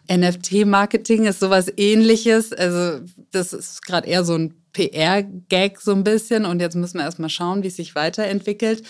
NFT-Marketing 0.09 1.25
ist 1.25 1.41
sowas 1.41 1.67
ähnliches. 1.77 2.53
Also, 2.53 3.01
das 3.33 3.53
ist 3.53 3.85
gerade 3.85 4.07
eher 4.07 4.23
so 4.23 4.37
ein 4.37 4.55
PR-Gag 4.73 5.81
so 5.81 5.95
ein 5.95 6.05
bisschen 6.05 6.45
und 6.45 6.61
jetzt 6.61 6.77
müssen 6.77 6.99
wir 6.99 7.05
erstmal 7.05 7.31
schauen, 7.31 7.65
wie 7.65 7.69
es 7.69 7.77
sich 7.77 7.97
weiterentwickelt. 7.97 8.85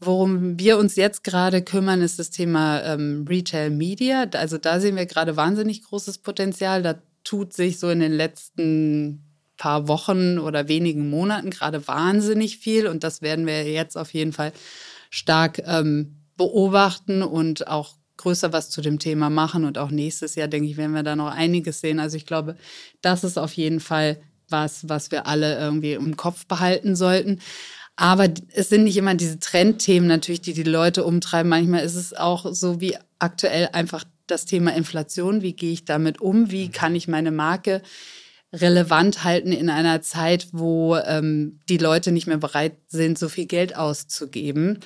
Worum 0.00 0.58
wir 0.58 0.78
uns 0.78 0.96
jetzt 0.96 1.24
gerade 1.24 1.62
kümmern, 1.62 2.00
ist 2.00 2.18
das 2.18 2.30
Thema 2.30 2.82
ähm, 2.82 3.26
Retail 3.28 3.70
Media. 3.70 4.24
Also 4.32 4.56
da 4.56 4.80
sehen 4.80 4.96
wir 4.96 5.04
gerade 5.04 5.36
wahnsinnig 5.36 5.82
großes 5.82 6.18
Potenzial. 6.18 6.82
Da 6.82 6.94
tut 7.22 7.52
sich 7.52 7.78
so 7.78 7.90
in 7.90 8.00
den 8.00 8.12
letzten 8.12 9.30
paar 9.58 9.88
Wochen 9.88 10.38
oder 10.38 10.68
wenigen 10.68 11.10
Monaten 11.10 11.50
gerade 11.50 11.86
wahnsinnig 11.86 12.56
viel. 12.56 12.86
Und 12.86 13.04
das 13.04 13.20
werden 13.20 13.46
wir 13.46 13.70
jetzt 13.70 13.98
auf 13.98 14.14
jeden 14.14 14.32
Fall 14.32 14.52
stark 15.10 15.62
ähm, 15.66 16.16
beobachten 16.38 17.22
und 17.22 17.68
auch 17.68 17.94
größer 18.16 18.54
was 18.54 18.70
zu 18.70 18.80
dem 18.80 18.98
Thema 18.98 19.28
machen. 19.28 19.66
Und 19.66 19.76
auch 19.76 19.90
nächstes 19.90 20.34
Jahr, 20.34 20.48
denke 20.48 20.70
ich, 20.70 20.78
werden 20.78 20.94
wir 20.94 21.02
da 21.02 21.14
noch 21.14 21.30
einiges 21.30 21.82
sehen. 21.82 22.00
Also 22.00 22.16
ich 22.16 22.24
glaube, 22.24 22.56
das 23.02 23.22
ist 23.22 23.38
auf 23.38 23.52
jeden 23.52 23.80
Fall 23.80 24.18
was, 24.48 24.88
was 24.88 25.10
wir 25.10 25.26
alle 25.26 25.58
irgendwie 25.58 25.92
im 25.92 26.16
Kopf 26.16 26.46
behalten 26.46 26.96
sollten. 26.96 27.40
Aber 28.00 28.30
es 28.54 28.70
sind 28.70 28.84
nicht 28.84 28.96
immer 28.96 29.14
diese 29.14 29.38
Trendthemen 29.38 30.08
natürlich, 30.08 30.40
die 30.40 30.54
die 30.54 30.62
Leute 30.62 31.04
umtreiben. 31.04 31.50
Manchmal 31.50 31.84
ist 31.84 31.96
es 31.96 32.14
auch 32.14 32.46
so 32.50 32.80
wie 32.80 32.96
aktuell 33.18 33.68
einfach 33.74 34.04
das 34.26 34.46
Thema 34.46 34.74
Inflation. 34.74 35.42
Wie 35.42 35.52
gehe 35.52 35.74
ich 35.74 35.84
damit 35.84 36.18
um? 36.18 36.50
Wie 36.50 36.70
kann 36.70 36.94
ich 36.94 37.08
meine 37.08 37.30
Marke 37.30 37.82
relevant 38.54 39.22
halten 39.22 39.52
in 39.52 39.68
einer 39.68 40.00
Zeit, 40.00 40.48
wo 40.52 40.96
ähm, 40.96 41.60
die 41.68 41.76
Leute 41.76 42.10
nicht 42.10 42.26
mehr 42.26 42.38
bereit 42.38 42.78
sind, 42.88 43.18
so 43.18 43.28
viel 43.28 43.44
Geld 43.44 43.76
auszugeben. 43.76 44.80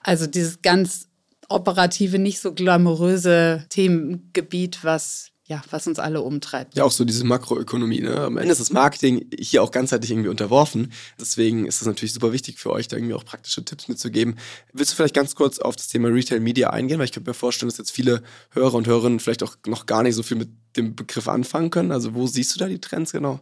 Also 0.00 0.26
dieses 0.26 0.60
ganz 0.60 1.08
operative, 1.48 2.18
nicht 2.18 2.40
so 2.40 2.52
glamouröse 2.52 3.64
Themengebiet, 3.70 4.84
was 4.84 5.29
ja, 5.50 5.60
was 5.70 5.88
uns 5.88 5.98
alle 5.98 6.22
umtreibt. 6.22 6.76
Ja, 6.76 6.84
auch 6.84 6.92
so 6.92 7.04
diese 7.04 7.24
Makroökonomie. 7.24 8.02
Ne? 8.02 8.16
Am 8.16 8.36
Ende 8.36 8.52
ist 8.52 8.60
das 8.60 8.70
Marketing 8.70 9.26
hier 9.36 9.64
auch 9.64 9.72
ganzheitlich 9.72 10.12
irgendwie 10.12 10.28
unterworfen. 10.28 10.92
Deswegen 11.20 11.66
ist 11.66 11.80
es 11.80 11.88
natürlich 11.88 12.12
super 12.12 12.32
wichtig 12.32 12.60
für 12.60 12.70
euch, 12.70 12.86
da 12.86 12.96
irgendwie 12.96 13.14
auch 13.14 13.24
praktische 13.24 13.64
Tipps 13.64 13.88
mitzugeben. 13.88 14.36
Willst 14.72 14.92
du 14.92 14.96
vielleicht 14.96 15.16
ganz 15.16 15.34
kurz 15.34 15.58
auf 15.58 15.74
das 15.74 15.88
Thema 15.88 16.06
Retail 16.06 16.38
Media 16.38 16.70
eingehen? 16.70 17.00
Weil 17.00 17.06
ich 17.06 17.12
könnte 17.12 17.28
mir 17.28 17.34
vorstellen, 17.34 17.68
dass 17.68 17.78
jetzt 17.78 17.90
viele 17.90 18.22
Hörer 18.52 18.74
und 18.74 18.86
Hörerinnen 18.86 19.18
vielleicht 19.18 19.42
auch 19.42 19.56
noch 19.66 19.86
gar 19.86 20.04
nicht 20.04 20.14
so 20.14 20.22
viel 20.22 20.36
mit 20.36 20.50
dem 20.76 20.94
Begriff 20.94 21.26
anfangen 21.26 21.70
können. 21.70 21.90
Also 21.90 22.14
wo 22.14 22.28
siehst 22.28 22.54
du 22.54 22.60
da 22.60 22.68
die 22.68 22.80
Trends 22.80 23.10
genau? 23.10 23.40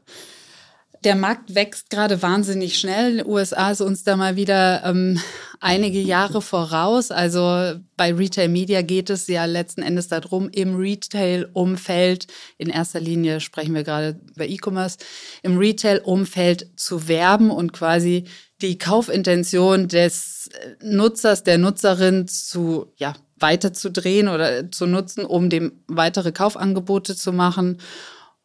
Der 1.05 1.15
Markt 1.15 1.55
wächst 1.55 1.91
gerade 1.91 2.23
wahnsinnig 2.23 2.79
schnell. 2.79 3.13
In 3.13 3.17
den 3.19 3.27
USA 3.27 3.71
ist 3.71 3.81
uns 3.81 4.03
da 4.03 4.17
mal 4.17 4.35
wieder 4.35 4.83
ähm, 4.85 5.21
einige 5.61 6.01
Jahre 6.01 6.43
voraus. 6.43 7.13
Also 7.13 7.79
bei 7.97 8.13
Retail 8.13 8.49
Media 8.49 8.83
geht 8.83 9.09
es 9.09 9.29
ja 9.29 9.45
letzten 9.45 9.83
Endes 9.83 10.09
darum, 10.09 10.49
im 10.51 10.75
Retail-Umfeld, 10.75 12.27
in 12.57 12.69
erster 12.69 12.99
Linie 12.99 13.41
sprechen 13.41 13.75
wir 13.75 13.85
gerade 13.85 14.21
über 14.35 14.47
E-Commerce, 14.47 14.99
im 15.43 15.57
Retail-Umfeld 15.57 16.69
zu 16.77 17.07
werben 17.07 17.51
und 17.51 17.73
quasi 17.73 18.25
die 18.61 18.77
Kaufintention 18.77 19.87
des 19.87 20.51
Nutzers, 20.83 21.45
der 21.45 21.59
Nutzerin 21.59 22.27
zu, 22.27 22.93
ja, 22.97 23.15
weiterzudrehen 23.41 24.27
oder 24.27 24.71
zu 24.73 24.87
nutzen, 24.87 25.25
um 25.25 25.49
dem 25.49 25.85
weitere 25.87 26.33
Kaufangebote 26.33 27.15
zu 27.15 27.33
machen. 27.33 27.79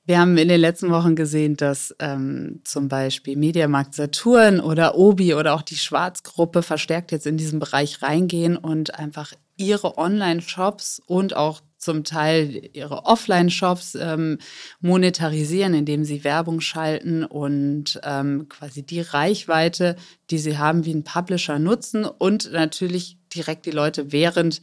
Wir 0.05 0.19
haben 0.19 0.37
in 0.37 0.49
den 0.49 0.59
letzten 0.59 0.91
Wochen 0.91 1.15
gesehen, 1.15 1.55
dass 1.55 1.95
ähm, 1.99 2.59
zum 2.65 2.89
Beispiel 2.89 3.37
Mediamarkt 3.37 3.95
Saturn 3.95 4.59
oder 4.59 4.97
Obi 4.97 5.33
oder 5.33 5.53
auch 5.53 5.61
die 5.61 5.77
Schwarzgruppe 5.77 6.61
verstärkt 6.61 7.13
jetzt 7.13 7.25
in 7.25 7.37
diesen 7.37 7.59
Bereich 7.59 8.01
reingehen 8.01 8.57
und 8.57 8.99
einfach 8.99 9.31
ihre 9.55 9.97
Online-Shops 9.97 11.01
und 11.05 11.37
auch 11.37 11.61
zum 11.77 12.03
Teil 12.03 12.69
ihre 12.73 13.05
Offline-Shops 13.05 13.95
ähm, 13.95 14.39
monetarisieren, 14.81 15.73
indem 15.73 16.03
sie 16.03 16.25
Werbung 16.25 16.59
schalten 16.59 17.23
und 17.23 17.99
ähm, 18.03 18.47
quasi 18.49 18.83
die 18.83 19.01
Reichweite, 19.01 19.95
die 20.29 20.37
sie 20.37 20.57
haben, 20.57 20.83
wie 20.85 20.93
ein 20.93 21.03
Publisher 21.05 21.59
nutzen 21.59 22.03
und 22.03 22.51
natürlich 22.51 23.17
direkt 23.33 23.65
die 23.65 23.71
Leute 23.71 24.11
während, 24.11 24.61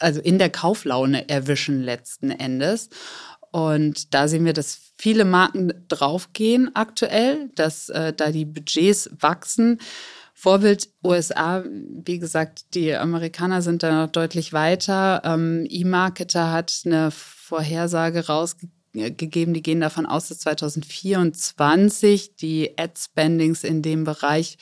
also 0.00 0.20
in 0.20 0.38
der 0.38 0.50
Kauflaune 0.50 1.28
erwischen 1.28 1.80
letzten 1.82 2.30
Endes. 2.30 2.88
Und 3.52 4.14
da 4.14 4.28
sehen 4.28 4.44
wir, 4.44 4.52
dass 4.52 4.92
viele 4.96 5.24
Marken 5.24 5.72
draufgehen 5.88 6.70
aktuell, 6.74 7.50
dass 7.54 7.88
äh, 7.88 8.12
da 8.12 8.30
die 8.30 8.44
Budgets 8.44 9.10
wachsen. 9.18 9.80
Vorbild 10.34 10.88
USA, 11.04 11.64
wie 11.66 12.18
gesagt, 12.18 12.74
die 12.74 12.94
Amerikaner 12.94 13.60
sind 13.60 13.82
da 13.82 14.04
noch 14.04 14.10
deutlich 14.10 14.52
weiter. 14.54 15.20
Ähm, 15.24 15.66
E-Marketer 15.68 16.50
hat 16.50 16.80
eine 16.86 17.10
Vorhersage 17.10 18.26
rausgegeben, 18.26 19.52
die 19.52 19.62
gehen 19.62 19.80
davon 19.80 20.06
aus, 20.06 20.28
dass 20.28 20.38
2024 20.38 22.36
die 22.36 22.78
Ad-Spendings 22.78 23.64
in 23.64 23.82
dem 23.82 24.04
Bereich 24.04 24.56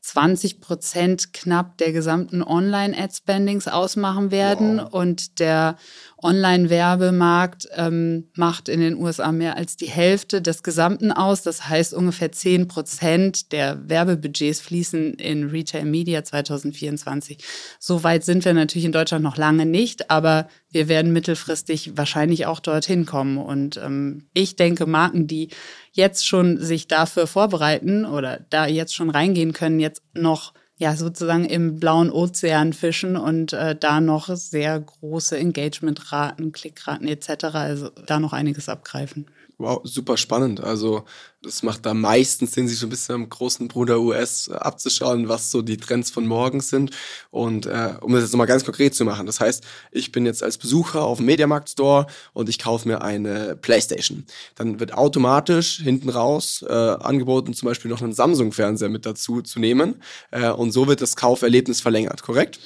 20 0.00 0.60
Prozent 0.60 1.32
knapp 1.32 1.78
der 1.78 1.92
gesamten 1.92 2.42
Online-Ad-Spendings 2.42 3.68
ausmachen 3.68 4.32
werden. 4.32 4.78
Wow. 4.78 4.92
Und 4.92 5.38
der 5.38 5.76
Online-Werbemarkt 6.22 7.68
ähm, 7.74 8.28
macht 8.34 8.68
in 8.68 8.80
den 8.80 8.96
USA 8.96 9.32
mehr 9.32 9.56
als 9.56 9.76
die 9.76 9.88
Hälfte 9.88 10.40
des 10.40 10.62
Gesamten 10.62 11.10
aus. 11.12 11.42
Das 11.42 11.68
heißt, 11.68 11.94
ungefähr 11.94 12.30
10 12.30 12.68
Prozent 12.68 13.52
der 13.52 13.88
Werbebudgets 13.88 14.60
fließen 14.60 15.14
in 15.14 15.50
Retail 15.50 15.84
Media 15.84 16.22
2024. 16.22 17.38
So 17.78 18.04
weit 18.04 18.24
sind 18.24 18.44
wir 18.44 18.54
natürlich 18.54 18.84
in 18.84 18.92
Deutschland 18.92 19.24
noch 19.24 19.36
lange 19.36 19.66
nicht, 19.66 20.10
aber 20.10 20.48
wir 20.70 20.88
werden 20.88 21.12
mittelfristig 21.12 21.96
wahrscheinlich 21.96 22.46
auch 22.46 22.60
dorthin 22.60 23.04
kommen. 23.04 23.38
Und 23.38 23.76
ähm, 23.76 24.28
ich 24.32 24.56
denke, 24.56 24.86
Marken, 24.86 25.26
die 25.26 25.48
jetzt 25.92 26.26
schon 26.26 26.58
sich 26.58 26.88
dafür 26.88 27.26
vorbereiten 27.26 28.04
oder 28.04 28.40
da 28.48 28.66
jetzt 28.66 28.94
schon 28.94 29.10
reingehen 29.10 29.52
können, 29.52 29.80
jetzt 29.80 30.02
noch 30.14 30.54
ja 30.82 30.96
sozusagen 30.96 31.44
im 31.44 31.78
blauen 31.78 32.10
Ozean 32.10 32.72
fischen 32.72 33.16
und 33.16 33.52
äh, 33.52 33.76
da 33.76 34.00
noch 34.00 34.34
sehr 34.34 34.80
große 34.80 35.38
Engagementraten, 35.38 36.50
Klickraten 36.50 37.06
etc. 37.06 37.44
Also 37.54 37.90
da 38.06 38.18
noch 38.18 38.32
einiges 38.32 38.68
abgreifen. 38.68 39.26
Wow, 39.62 39.80
super 39.84 40.16
spannend. 40.16 40.60
Also 40.60 41.04
das 41.40 41.62
macht 41.62 41.86
da 41.86 41.94
meistens 41.94 42.50
Sinn, 42.50 42.66
sich 42.66 42.80
so 42.80 42.86
ein 42.86 42.90
bisschen 42.90 43.14
am 43.14 43.28
großen 43.28 43.68
Bruder 43.68 44.00
US 44.00 44.48
abzuschauen, 44.48 45.28
was 45.28 45.52
so 45.52 45.62
die 45.62 45.76
Trends 45.76 46.10
von 46.10 46.26
morgen 46.26 46.60
sind. 46.60 46.90
Und 47.30 47.66
äh, 47.66 47.94
um 48.00 48.12
das 48.12 48.22
jetzt 48.22 48.32
nochmal 48.32 48.48
ganz 48.48 48.64
konkret 48.64 48.92
zu 48.96 49.04
machen, 49.04 49.24
das 49.24 49.38
heißt, 49.38 49.62
ich 49.92 50.10
bin 50.10 50.26
jetzt 50.26 50.42
als 50.42 50.58
Besucher 50.58 51.04
auf 51.04 51.18
dem 51.18 51.26
Mediamarkt 51.26 51.70
Store 51.70 52.08
und 52.32 52.48
ich 52.48 52.58
kaufe 52.58 52.88
mir 52.88 53.02
eine 53.02 53.54
Playstation. 53.54 54.26
Dann 54.56 54.80
wird 54.80 54.94
automatisch 54.94 55.76
hinten 55.76 56.08
raus 56.08 56.64
äh, 56.68 56.72
angeboten, 56.72 57.54
zum 57.54 57.68
Beispiel 57.68 57.88
noch 57.88 58.02
einen 58.02 58.14
Samsung-Fernseher 58.14 58.88
mit 58.88 59.06
dazu 59.06 59.42
zu 59.42 59.60
nehmen. 59.60 60.02
Äh, 60.32 60.50
und 60.50 60.72
so 60.72 60.88
wird 60.88 61.00
das 61.00 61.14
Kauferlebnis 61.14 61.80
verlängert, 61.80 62.22
korrekt? 62.22 62.58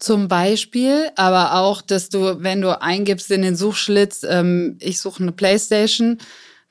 Zum 0.00 0.28
Beispiel, 0.28 1.10
aber 1.14 1.54
auch, 1.56 1.82
dass 1.82 2.08
du, 2.08 2.42
wenn 2.42 2.62
du 2.62 2.80
eingibst 2.80 3.30
in 3.30 3.42
den 3.42 3.54
Suchschlitz, 3.54 4.24
ähm, 4.26 4.78
ich 4.80 4.98
suche 4.98 5.22
eine 5.22 5.32
Playstation, 5.32 6.16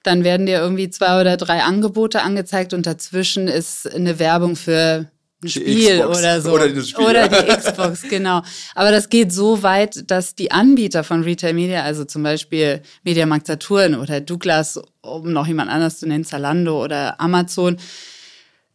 dann 0.01 0.23
werden 0.23 0.47
dir 0.47 0.59
irgendwie 0.59 0.89
zwei 0.89 1.21
oder 1.21 1.37
drei 1.37 1.61
Angebote 1.61 2.23
angezeigt 2.23 2.73
und 2.73 2.87
dazwischen 2.87 3.47
ist 3.47 3.93
eine 3.93 4.17
Werbung 4.17 4.55
für 4.55 5.11
ein 5.43 5.47
Spiel 5.47 6.03
oder 6.05 6.41
so. 6.41 6.51
Oder, 6.51 6.81
Spiel, 6.81 7.05
oder 7.05 7.27
die 7.27 7.55
Xbox, 7.55 8.01
genau. 8.09 8.41
Aber 8.73 8.91
das 8.91 9.09
geht 9.09 9.31
so 9.31 9.61
weit, 9.61 10.09
dass 10.09 10.33
die 10.33 10.51
Anbieter 10.51 11.03
von 11.03 11.23
Retail 11.23 11.53
Media, 11.53 11.83
also 11.83 12.05
zum 12.05 12.23
Beispiel 12.23 12.81
Mediamarkt 13.03 13.45
Saturn 13.45 13.93
oder 13.93 14.21
Douglas, 14.21 14.81
um 15.01 15.31
noch 15.31 15.45
jemand 15.45 15.69
anders 15.69 15.99
zu 15.99 16.07
nennen, 16.07 16.25
Zalando 16.25 16.83
oder 16.83 17.21
Amazon, 17.21 17.77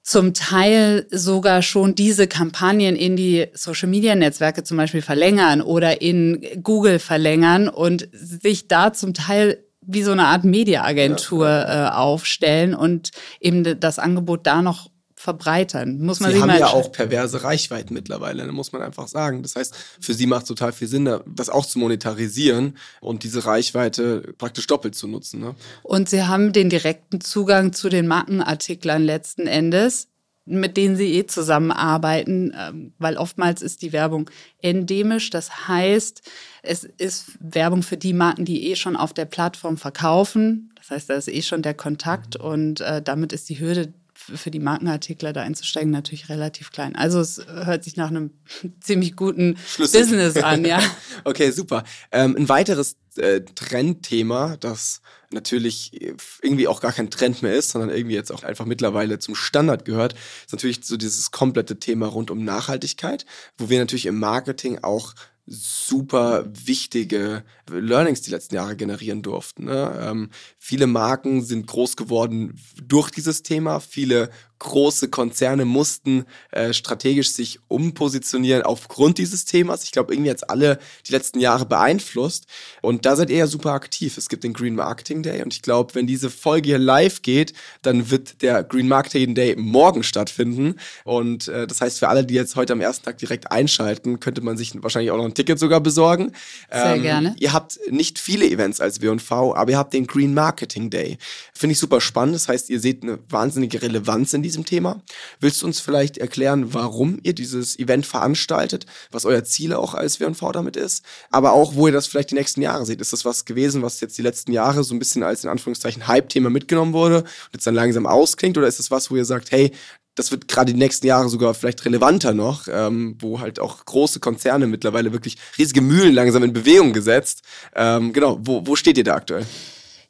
zum 0.04 0.34
Teil 0.34 1.06
sogar 1.10 1.62
schon 1.62 1.94
diese 1.94 2.28
Kampagnen 2.28 2.94
in 2.94 3.16
die 3.16 3.46
Social-Media-Netzwerke 3.54 4.62
zum 4.62 4.76
Beispiel 4.76 5.00
verlängern 5.00 5.62
oder 5.62 6.02
in 6.02 6.44
Google 6.62 6.98
verlängern 6.98 7.68
und 7.68 8.06
sich 8.12 8.68
da 8.68 8.92
zum 8.92 9.14
Teil 9.14 9.64
wie 9.80 10.02
so 10.02 10.12
eine 10.12 10.26
Art 10.26 10.44
Mediaagentur 10.44 11.48
äh, 11.48 11.88
aufstellen 11.88 12.74
und 12.74 13.12
eben 13.40 13.80
das 13.80 13.98
Angebot 13.98 14.46
da 14.46 14.60
noch 14.60 14.90
verbreitern. 15.24 16.00
Muss 16.00 16.20
man 16.20 16.32
sie 16.32 16.40
haben 16.40 16.50
ja 16.50 16.66
auch 16.66 16.92
perverse 16.92 17.42
Reichweiten 17.42 17.94
mittlerweile, 17.94 18.50
muss 18.52 18.72
man 18.72 18.82
einfach 18.82 19.08
sagen. 19.08 19.42
Das 19.42 19.56
heißt, 19.56 19.74
für 19.98 20.12
sie 20.12 20.26
macht 20.26 20.42
es 20.42 20.48
total 20.48 20.72
viel 20.72 20.86
Sinn, 20.86 21.08
das 21.26 21.48
auch 21.48 21.64
zu 21.64 21.78
monetarisieren 21.78 22.76
und 23.00 23.24
diese 23.24 23.46
Reichweite 23.46 24.34
praktisch 24.36 24.66
doppelt 24.66 24.94
zu 24.94 25.08
nutzen. 25.08 25.40
Ne? 25.40 25.54
Und 25.82 26.10
sie 26.10 26.24
haben 26.24 26.52
den 26.52 26.68
direkten 26.68 27.22
Zugang 27.22 27.72
zu 27.72 27.88
den 27.88 28.06
Markenartiklern 28.06 29.02
letzten 29.02 29.46
Endes 29.46 30.08
mit 30.46 30.76
denen 30.76 30.94
sie 30.94 31.14
eh 31.14 31.26
zusammenarbeiten, 31.26 32.54
ähm, 32.54 32.92
weil 32.98 33.16
oftmals 33.16 33.62
ist 33.62 33.80
die 33.80 33.94
Werbung 33.94 34.28
endemisch. 34.60 35.30
Das 35.30 35.68
heißt, 35.68 36.20
es 36.62 36.84
ist 36.84 37.38
Werbung 37.40 37.82
für 37.82 37.96
die 37.96 38.12
Marken, 38.12 38.44
die 38.44 38.70
eh 38.70 38.76
schon 38.76 38.94
auf 38.94 39.14
der 39.14 39.24
Plattform 39.24 39.78
verkaufen. 39.78 40.70
Das 40.76 40.90
heißt, 40.90 41.08
da 41.08 41.14
ist 41.14 41.28
eh 41.28 41.40
schon 41.40 41.62
der 41.62 41.72
Kontakt 41.72 42.38
mhm. 42.38 42.44
und 42.44 42.80
äh, 42.82 43.00
damit 43.00 43.32
ist 43.32 43.48
die 43.48 43.58
Hürde 43.58 43.94
für 44.14 44.50
die 44.50 44.60
Markenartikler 44.60 45.32
da 45.32 45.42
einzusteigen 45.42 45.90
natürlich 45.90 46.28
relativ 46.28 46.70
klein. 46.70 46.94
Also 46.96 47.20
es 47.20 47.44
hört 47.46 47.84
sich 47.84 47.96
nach 47.96 48.08
einem 48.08 48.30
ziemlich 48.80 49.16
guten 49.16 49.56
Schlüssel. 49.66 50.00
Business 50.00 50.36
an, 50.36 50.64
ja. 50.64 50.80
okay, 51.24 51.50
super. 51.50 51.84
Ähm, 52.12 52.36
ein 52.36 52.48
weiteres 52.48 52.96
äh, 53.16 53.40
Trendthema, 53.40 54.56
das 54.58 55.00
natürlich 55.30 56.00
irgendwie 56.42 56.68
auch 56.68 56.80
gar 56.80 56.92
kein 56.92 57.10
Trend 57.10 57.42
mehr 57.42 57.54
ist, 57.54 57.70
sondern 57.70 57.90
irgendwie 57.90 58.14
jetzt 58.14 58.32
auch 58.32 58.44
einfach 58.44 58.64
mittlerweile 58.66 59.18
zum 59.18 59.34
Standard 59.34 59.84
gehört, 59.84 60.14
ist 60.44 60.52
natürlich 60.52 60.84
so 60.84 60.96
dieses 60.96 61.30
komplette 61.30 61.78
Thema 61.78 62.06
rund 62.06 62.30
um 62.30 62.44
Nachhaltigkeit, 62.44 63.26
wo 63.58 63.68
wir 63.68 63.78
natürlich 63.78 64.06
im 64.06 64.18
Marketing 64.18 64.78
auch 64.82 65.14
super 65.46 66.44
wichtige 66.46 67.44
Learnings 67.68 68.22
die 68.22 68.30
letzten 68.30 68.54
Jahre 68.54 68.76
generieren 68.76 69.22
durften. 69.22 69.64
Ne? 69.64 69.98
Ähm, 70.00 70.30
viele 70.58 70.86
Marken 70.86 71.42
sind 71.42 71.66
groß 71.66 71.96
geworden 71.96 72.58
durch 72.82 73.10
dieses 73.10 73.42
Thema. 73.42 73.80
Viele 73.80 74.30
große 74.58 75.08
Konzerne 75.08 75.64
mussten 75.64 76.24
äh, 76.50 76.72
strategisch 76.72 77.30
sich 77.30 77.58
umpositionieren 77.68 78.62
aufgrund 78.62 79.18
dieses 79.18 79.44
Themas. 79.44 79.84
Ich 79.84 79.92
glaube, 79.92 80.14
irgendwie 80.14 80.30
jetzt 80.30 80.48
alle 80.48 80.78
die 81.06 81.12
letzten 81.12 81.40
Jahre 81.40 81.66
beeinflusst. 81.66 82.46
Und 82.80 83.04
da 83.04 83.16
seid 83.16 83.30
ihr 83.30 83.36
ja 83.36 83.46
super 83.46 83.72
aktiv. 83.72 84.16
Es 84.16 84.28
gibt 84.28 84.44
den 84.44 84.52
Green 84.52 84.74
Marketing 84.74 85.22
Day 85.22 85.42
und 85.42 85.52
ich 85.52 85.62
glaube, 85.62 85.94
wenn 85.94 86.06
diese 86.06 86.30
Folge 86.30 86.68
hier 86.68 86.78
live 86.78 87.22
geht, 87.22 87.52
dann 87.82 88.10
wird 88.10 88.42
der 88.42 88.62
Green 88.62 88.88
Marketing 88.88 89.34
Day 89.34 89.56
morgen 89.56 90.02
stattfinden. 90.02 90.76
Und 91.04 91.48
äh, 91.48 91.66
das 91.66 91.80
heißt, 91.80 91.98
für 91.98 92.08
alle, 92.08 92.24
die 92.24 92.34
jetzt 92.34 92.56
heute 92.56 92.72
am 92.72 92.80
ersten 92.80 93.04
Tag 93.04 93.18
direkt 93.18 93.50
einschalten, 93.50 94.20
könnte 94.20 94.40
man 94.40 94.56
sich 94.56 94.72
wahrscheinlich 94.82 95.10
auch 95.10 95.16
noch 95.16 95.24
ein 95.24 95.34
Ticket 95.34 95.58
sogar 95.58 95.80
besorgen. 95.80 96.32
Sehr 96.70 96.96
ähm, 96.96 97.02
gerne. 97.02 97.36
Ihr 97.38 97.52
habt 97.52 97.78
nicht 97.90 98.18
viele 98.18 98.46
Events 98.46 98.80
als 98.80 99.02
W&V, 99.02 99.54
aber 99.54 99.72
ihr 99.72 99.78
habt 99.78 99.94
den 99.94 100.06
Green 100.06 100.34
Marketing 100.34 100.90
Day. 100.90 101.18
Finde 101.52 101.72
ich 101.72 101.78
super 101.78 102.00
spannend. 102.00 102.36
Das 102.36 102.48
heißt, 102.48 102.70
ihr 102.70 102.80
seht 102.80 103.02
eine 103.02 103.18
wahnsinnige 103.28 103.82
Relevanz 103.82 104.32
in 104.32 104.42
diesem 104.44 104.64
Thema. 104.64 105.02
Willst 105.40 105.62
du 105.62 105.66
uns 105.66 105.80
vielleicht 105.80 106.18
erklären, 106.18 106.72
warum 106.72 107.18
ihr 107.22 107.34
dieses 107.34 107.78
Event 107.78 108.06
veranstaltet, 108.06 108.86
was 109.10 109.24
euer 109.24 109.42
Ziel 109.44 109.74
auch 109.74 109.94
als 109.94 110.20
W&V 110.20 110.52
damit 110.52 110.76
ist, 110.76 111.04
aber 111.30 111.52
auch, 111.52 111.74
wo 111.74 111.86
ihr 111.88 111.92
das 111.92 112.06
vielleicht 112.06 112.30
die 112.30 112.36
nächsten 112.36 112.62
Jahre 112.62 112.86
seht? 112.86 113.00
Ist 113.00 113.12
das 113.12 113.24
was 113.24 113.44
gewesen, 113.44 113.82
was 113.82 114.00
jetzt 114.00 114.16
die 114.16 114.22
letzten 114.22 114.52
Jahre 114.52 114.84
so 114.84 114.94
ein 114.94 114.98
bisschen 114.98 115.22
als 115.22 115.42
in 115.42 115.50
Anführungszeichen 115.50 116.06
Hype-Thema 116.06 116.50
mitgenommen 116.50 116.92
wurde 116.92 117.22
und 117.22 117.50
jetzt 117.52 117.66
dann 117.66 117.74
langsam 117.74 118.06
ausklingt? 118.06 118.56
Oder 118.56 118.68
ist 118.68 118.78
das 118.78 118.90
was, 118.90 119.10
wo 119.10 119.16
ihr 119.16 119.24
sagt, 119.24 119.50
hey, 119.50 119.72
das 120.14 120.30
wird 120.30 120.46
gerade 120.48 120.72
die 120.72 120.78
nächsten 120.78 121.06
Jahre 121.06 121.28
sogar 121.28 121.54
vielleicht 121.54 121.84
relevanter 121.84 122.34
noch, 122.34 122.68
ähm, 122.70 123.16
wo 123.18 123.40
halt 123.40 123.58
auch 123.58 123.84
große 123.84 124.20
Konzerne 124.20 124.66
mittlerweile 124.66 125.12
wirklich 125.12 125.36
riesige 125.58 125.80
Mühlen 125.80 126.14
langsam 126.14 126.42
in 126.44 126.52
Bewegung 126.52 126.92
gesetzt. 126.92 127.42
Ähm, 127.74 128.12
genau, 128.12 128.38
wo, 128.40 128.66
wo 128.66 128.76
steht 128.76 128.96
ihr 128.96 129.04
da 129.04 129.16
aktuell? 129.16 129.44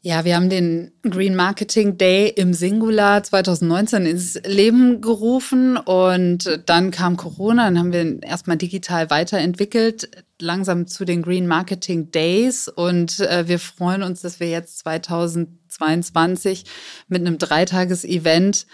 Ja, 0.07 0.27
wir 0.27 0.37
haben 0.37 0.51
den 0.51 0.93
Green 1.03 1.35
Marketing 1.35 1.97
Day 1.97 2.29
im 2.29 2.53
Singular 2.53 3.23
2019 3.23 4.05
ins 4.05 4.39
Leben 4.45 5.01
gerufen 5.01 5.79
und 5.79 6.61
dann 6.67 6.91
kam 6.91 7.17
Corona, 7.17 7.65
dann 7.65 7.79
haben 7.79 7.93
wir 7.95 8.03
ihn 8.03 8.19
erstmal 8.19 8.59
digital 8.59 9.09
weiterentwickelt, 9.09 10.11
langsam 10.39 10.87
zu 10.87 11.07
den 11.07 11.23
Green 11.23 11.47
Marketing 11.47 12.11
Days 12.11 12.69
und 12.69 13.19
äh, 13.21 13.49
wir 13.49 13.59
freuen 13.59 14.03
uns, 14.03 14.21
dass 14.21 14.41
wir 14.41 14.51
jetzt 14.51 14.81
2022 14.81 16.65
mit 17.09 17.23
einem 17.23 17.39
Dreitages-Event 17.39 18.67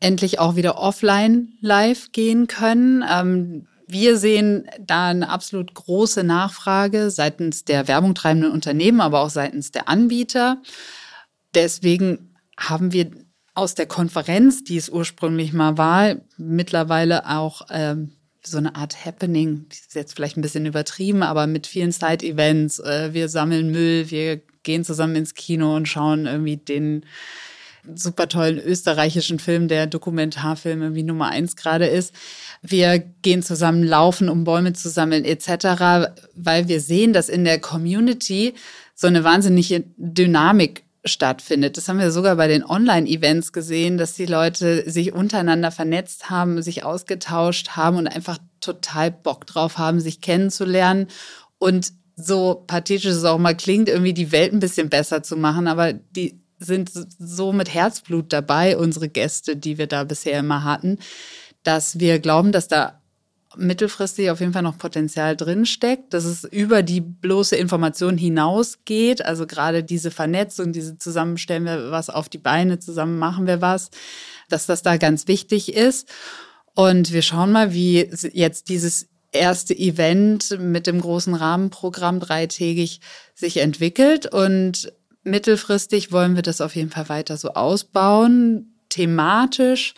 endlich 0.00 0.40
auch 0.40 0.56
wieder 0.56 0.76
offline 0.76 1.54
live 1.62 2.12
gehen 2.12 2.48
können. 2.48 3.02
Ähm, 3.10 3.66
wir 3.86 4.16
sehen 4.16 4.68
da 4.80 5.08
eine 5.08 5.28
absolut 5.28 5.74
große 5.74 6.24
Nachfrage 6.24 7.10
seitens 7.10 7.64
der 7.64 7.88
Werbung 7.88 8.14
treibenden 8.14 8.52
Unternehmen, 8.52 9.00
aber 9.00 9.20
auch 9.20 9.30
seitens 9.30 9.70
der 9.70 9.88
Anbieter. 9.88 10.62
Deswegen 11.54 12.34
haben 12.58 12.92
wir 12.92 13.10
aus 13.54 13.74
der 13.74 13.86
Konferenz, 13.86 14.64
die 14.64 14.76
es 14.76 14.88
ursprünglich 14.88 15.52
mal 15.52 15.78
war, 15.78 16.16
mittlerweile 16.36 17.28
auch 17.28 17.62
ähm, 17.70 18.12
so 18.42 18.58
eine 18.58 18.76
Art 18.76 19.04
Happening, 19.04 19.66
das 19.68 19.78
ist 19.78 19.94
jetzt 19.94 20.14
vielleicht 20.14 20.36
ein 20.36 20.42
bisschen 20.42 20.66
übertrieben, 20.66 21.22
aber 21.22 21.46
mit 21.46 21.66
vielen 21.66 21.92
Side-Events. 21.92 22.80
Äh, 22.80 23.12
wir 23.12 23.28
sammeln 23.28 23.70
Müll, 23.70 24.10
wir 24.10 24.40
gehen 24.62 24.84
zusammen 24.84 25.16
ins 25.16 25.34
Kino 25.34 25.74
und 25.74 25.88
schauen 25.88 26.26
irgendwie 26.26 26.56
den 26.56 27.06
super 27.94 28.28
tollen 28.28 28.58
österreichischen 28.58 29.38
Film, 29.38 29.68
der 29.68 29.86
Dokumentarfilm 29.86 30.82
irgendwie 30.82 31.02
Nummer 31.02 31.28
eins 31.28 31.56
gerade 31.56 31.86
ist 31.86 32.12
wir 32.62 32.98
gehen 33.22 33.42
zusammen 33.42 33.82
laufen, 33.82 34.28
um 34.28 34.44
Bäume 34.44 34.72
zu 34.72 34.88
sammeln 34.88 35.24
etc., 35.24 36.10
weil 36.34 36.68
wir 36.68 36.80
sehen, 36.80 37.12
dass 37.12 37.28
in 37.28 37.44
der 37.44 37.60
Community 37.60 38.54
so 38.94 39.06
eine 39.06 39.24
wahnsinnige 39.24 39.84
Dynamik 39.96 40.84
stattfindet. 41.04 41.76
Das 41.76 41.88
haben 41.88 42.00
wir 42.00 42.10
sogar 42.10 42.36
bei 42.36 42.48
den 42.48 42.64
Online-Events 42.64 43.52
gesehen, 43.52 43.96
dass 43.98 44.14
die 44.14 44.26
Leute 44.26 44.90
sich 44.90 45.12
untereinander 45.12 45.70
vernetzt 45.70 46.30
haben, 46.30 46.62
sich 46.62 46.84
ausgetauscht 46.84 47.70
haben 47.70 47.96
und 47.96 48.08
einfach 48.08 48.38
total 48.60 49.12
Bock 49.12 49.46
drauf 49.46 49.78
haben, 49.78 50.00
sich 50.00 50.20
kennenzulernen 50.20 51.06
und 51.58 51.92
so 52.16 52.64
pathetisch 52.66 53.04
es 53.04 53.24
auch 53.24 53.38
mal 53.38 53.54
klingt, 53.54 53.88
irgendwie 53.88 54.14
die 54.14 54.32
Welt 54.32 54.52
ein 54.52 54.58
bisschen 54.58 54.88
besser 54.88 55.22
zu 55.22 55.36
machen, 55.36 55.68
aber 55.68 55.92
die 55.92 56.40
sind 56.58 56.90
so 57.18 57.52
mit 57.52 57.72
Herzblut 57.72 58.32
dabei, 58.32 58.76
unsere 58.76 59.08
Gäste, 59.08 59.56
die 59.56 59.78
wir 59.78 59.86
da 59.86 60.04
bisher 60.04 60.38
immer 60.38 60.64
hatten 60.64 60.98
dass 61.66 61.98
wir 61.98 62.18
glauben, 62.20 62.52
dass 62.52 62.68
da 62.68 63.00
mittelfristig 63.56 64.30
auf 64.30 64.40
jeden 64.40 64.52
Fall 64.52 64.62
noch 64.62 64.78
Potenzial 64.78 65.34
drinsteckt, 65.34 66.12
dass 66.12 66.24
es 66.24 66.44
über 66.44 66.82
die 66.82 67.00
bloße 67.00 67.56
Information 67.56 68.18
hinausgeht. 68.18 69.24
Also 69.24 69.46
gerade 69.46 69.82
diese 69.82 70.10
Vernetzung, 70.10 70.72
diese 70.72 70.98
zusammenstellen 70.98 71.64
wir 71.64 71.90
was 71.90 72.10
auf 72.10 72.28
die 72.28 72.38
Beine, 72.38 72.78
zusammen 72.78 73.18
machen 73.18 73.46
wir 73.46 73.62
was, 73.62 73.90
dass 74.48 74.66
das 74.66 74.82
da 74.82 74.98
ganz 74.98 75.26
wichtig 75.26 75.74
ist. 75.74 76.08
Und 76.74 77.12
wir 77.12 77.22
schauen 77.22 77.50
mal, 77.50 77.72
wie 77.72 78.10
jetzt 78.32 78.68
dieses 78.68 79.08
erste 79.32 79.76
Event 79.76 80.58
mit 80.60 80.86
dem 80.86 81.00
großen 81.00 81.34
Rahmenprogramm 81.34 82.20
dreitägig 82.20 83.00
sich 83.34 83.56
entwickelt. 83.56 84.26
Und 84.26 84.92
mittelfristig 85.26 86.12
wollen 86.12 86.36
wir 86.36 86.42
das 86.42 86.60
auf 86.60 86.76
jeden 86.76 86.90
Fall 86.90 87.08
weiter 87.08 87.36
so 87.36 87.50
ausbauen, 87.50 88.74
thematisch 88.88 89.94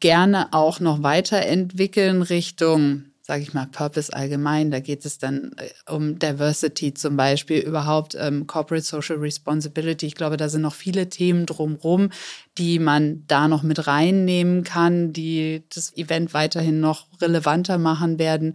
gerne 0.00 0.52
auch 0.52 0.80
noch 0.80 1.02
weiterentwickeln 1.02 2.22
Richtung 2.22 3.04
sage 3.26 3.42
ich 3.42 3.54
mal, 3.54 3.66
Purpose 3.66 4.12
allgemein. 4.12 4.70
Da 4.70 4.80
geht 4.80 5.06
es 5.06 5.16
dann 5.16 5.52
äh, 5.56 5.90
um 5.90 6.18
Diversity 6.18 6.92
zum 6.92 7.16
Beispiel, 7.16 7.60
überhaupt 7.60 8.14
ähm, 8.20 8.46
Corporate 8.46 8.84
Social 8.84 9.16
Responsibility. 9.16 10.04
Ich 10.04 10.14
glaube, 10.14 10.36
da 10.36 10.50
sind 10.50 10.60
noch 10.60 10.74
viele 10.74 11.08
Themen 11.08 11.46
drumherum, 11.46 12.10
die 12.58 12.78
man 12.78 13.24
da 13.26 13.48
noch 13.48 13.62
mit 13.62 13.86
reinnehmen 13.86 14.62
kann, 14.62 15.14
die 15.14 15.62
das 15.74 15.96
Event 15.96 16.34
weiterhin 16.34 16.80
noch 16.80 17.06
relevanter 17.22 17.78
machen 17.78 18.18
werden. 18.18 18.54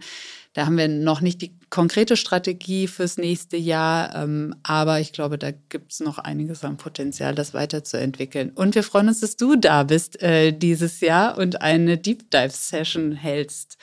Da 0.52 0.66
haben 0.66 0.76
wir 0.76 0.88
noch 0.88 1.20
nicht 1.20 1.42
die 1.42 1.56
konkrete 1.70 2.16
Strategie 2.16 2.88
fürs 2.88 3.18
nächste 3.18 3.56
Jahr, 3.56 4.14
ähm, 4.16 4.56
aber 4.64 4.98
ich 4.98 5.12
glaube, 5.12 5.38
da 5.38 5.52
gibt 5.52 5.92
es 5.92 6.00
noch 6.00 6.18
einiges 6.18 6.64
an 6.64 6.76
Potenzial, 6.76 7.36
das 7.36 7.54
weiterzuentwickeln. 7.54 8.50
Und 8.50 8.74
wir 8.74 8.82
freuen 8.82 9.08
uns, 9.08 9.20
dass 9.20 9.36
du 9.36 9.54
da 9.54 9.84
bist 9.84 10.20
äh, 10.22 10.50
dieses 10.52 11.00
Jahr 11.00 11.38
und 11.38 11.62
eine 11.62 11.98
Deep 11.98 12.30
Dive 12.32 12.50
Session 12.50 13.12
hältst. 13.12 13.78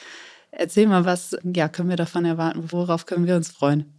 Erzähl 0.51 0.87
mal, 0.87 1.05
was 1.05 1.37
ja, 1.43 1.69
können 1.69 1.89
wir 1.89 1.95
davon 1.95 2.25
erwarten? 2.25 2.71
Worauf 2.71 3.05
können 3.05 3.27
wir 3.27 3.37
uns 3.37 3.49
freuen? 3.49 3.96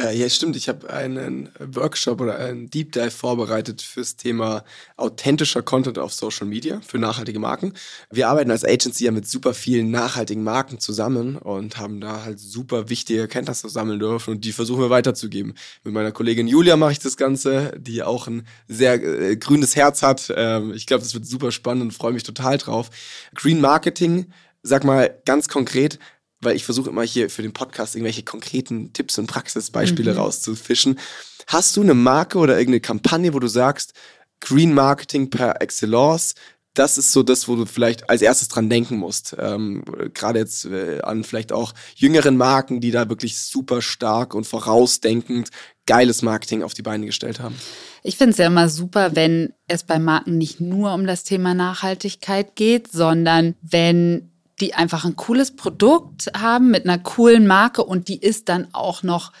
Äh, 0.00 0.16
ja, 0.16 0.26
stimmt. 0.30 0.56
Ich 0.56 0.70
habe 0.70 0.88
einen 0.88 1.50
Workshop 1.58 2.22
oder 2.22 2.38
einen 2.38 2.70
Deep 2.70 2.92
Dive 2.92 3.10
vorbereitet 3.10 3.82
fürs 3.82 4.16
Thema 4.16 4.64
authentischer 4.96 5.62
Content 5.62 5.98
auf 5.98 6.14
Social 6.14 6.46
Media 6.46 6.80
für 6.80 6.98
nachhaltige 6.98 7.38
Marken. 7.38 7.74
Wir 8.10 8.28
arbeiten 8.28 8.50
als 8.50 8.64
Agency 8.64 9.04
ja 9.04 9.10
mit 9.10 9.28
super 9.28 9.52
vielen 9.52 9.90
nachhaltigen 9.90 10.42
Marken 10.44 10.80
zusammen 10.80 11.36
und 11.36 11.76
haben 11.76 12.00
da 12.00 12.24
halt 12.24 12.40
super 12.40 12.88
wichtige 12.88 13.20
Erkenntnisse 13.20 13.68
sammeln 13.68 13.98
dürfen 13.98 14.30
und 14.30 14.46
die 14.46 14.52
versuchen 14.52 14.80
wir 14.80 14.88
weiterzugeben. 14.88 15.54
Mit 15.84 15.92
meiner 15.92 16.12
Kollegin 16.12 16.48
Julia 16.48 16.78
mache 16.78 16.92
ich 16.92 16.98
das 16.98 17.18
Ganze, 17.18 17.72
die 17.78 18.02
auch 18.02 18.28
ein 18.28 18.46
sehr 18.68 18.94
äh, 18.94 19.36
grünes 19.36 19.76
Herz 19.76 20.00
hat. 20.00 20.32
Ähm, 20.34 20.72
ich 20.72 20.86
glaube, 20.86 21.02
das 21.02 21.12
wird 21.12 21.26
super 21.26 21.52
spannend 21.52 21.82
und 21.82 21.92
freue 21.92 22.14
mich 22.14 22.22
total 22.22 22.56
drauf. 22.56 22.88
Green 23.34 23.60
Marketing 23.60 24.32
Sag 24.64 24.84
mal 24.84 25.18
ganz 25.24 25.48
konkret, 25.48 25.98
weil 26.42 26.56
ich 26.56 26.64
versuche 26.64 26.90
immer 26.90 27.02
hier 27.02 27.30
für 27.30 27.42
den 27.42 27.52
Podcast 27.52 27.94
irgendwelche 27.94 28.22
konkreten 28.22 28.92
Tipps 28.92 29.18
und 29.18 29.26
Praxisbeispiele 29.26 30.12
mhm. 30.12 30.18
rauszufischen. 30.18 30.98
Hast 31.46 31.76
du 31.76 31.82
eine 31.82 31.94
Marke 31.94 32.38
oder 32.38 32.58
irgendeine 32.58 32.80
Kampagne, 32.80 33.32
wo 33.32 33.38
du 33.38 33.48
sagst, 33.48 33.94
Green 34.40 34.74
Marketing 34.74 35.30
per 35.30 35.62
Excellence, 35.62 36.34
das 36.74 36.96
ist 36.96 37.12
so 37.12 37.22
das, 37.22 37.48
wo 37.48 37.56
du 37.56 37.66
vielleicht 37.66 38.08
als 38.08 38.22
erstes 38.22 38.48
dran 38.48 38.70
denken 38.70 38.96
musst. 38.96 39.36
Ähm, 39.38 39.84
Gerade 40.14 40.38
jetzt 40.38 40.64
äh, 40.64 41.00
an 41.02 41.22
vielleicht 41.22 41.52
auch 41.52 41.74
jüngeren 41.94 42.36
Marken, 42.36 42.80
die 42.80 42.90
da 42.90 43.08
wirklich 43.08 43.38
super 43.38 43.82
stark 43.82 44.34
und 44.34 44.46
vorausdenkend 44.46 45.50
geiles 45.86 46.22
Marketing 46.22 46.62
auf 46.62 46.74
die 46.74 46.82
Beine 46.82 47.06
gestellt 47.06 47.40
haben. 47.40 47.56
Ich 48.02 48.16
finde 48.16 48.32
es 48.32 48.38
ja 48.38 48.46
immer 48.46 48.68
super, 48.68 49.14
wenn 49.14 49.52
es 49.68 49.82
bei 49.82 49.98
Marken 49.98 50.38
nicht 50.38 50.60
nur 50.60 50.94
um 50.94 51.06
das 51.06 51.24
Thema 51.24 51.54
Nachhaltigkeit 51.54 52.56
geht, 52.56 52.90
sondern 52.90 53.54
wenn 53.60 54.31
die 54.62 54.74
einfach 54.74 55.04
ein 55.04 55.16
cooles 55.16 55.54
Produkt 55.54 56.30
haben 56.36 56.70
mit 56.70 56.84
einer 56.84 56.98
coolen 56.98 57.46
Marke 57.46 57.84
und 57.84 58.08
die 58.08 58.18
ist 58.18 58.48
dann 58.48 58.68
auch 58.72 59.02
noch 59.02 59.32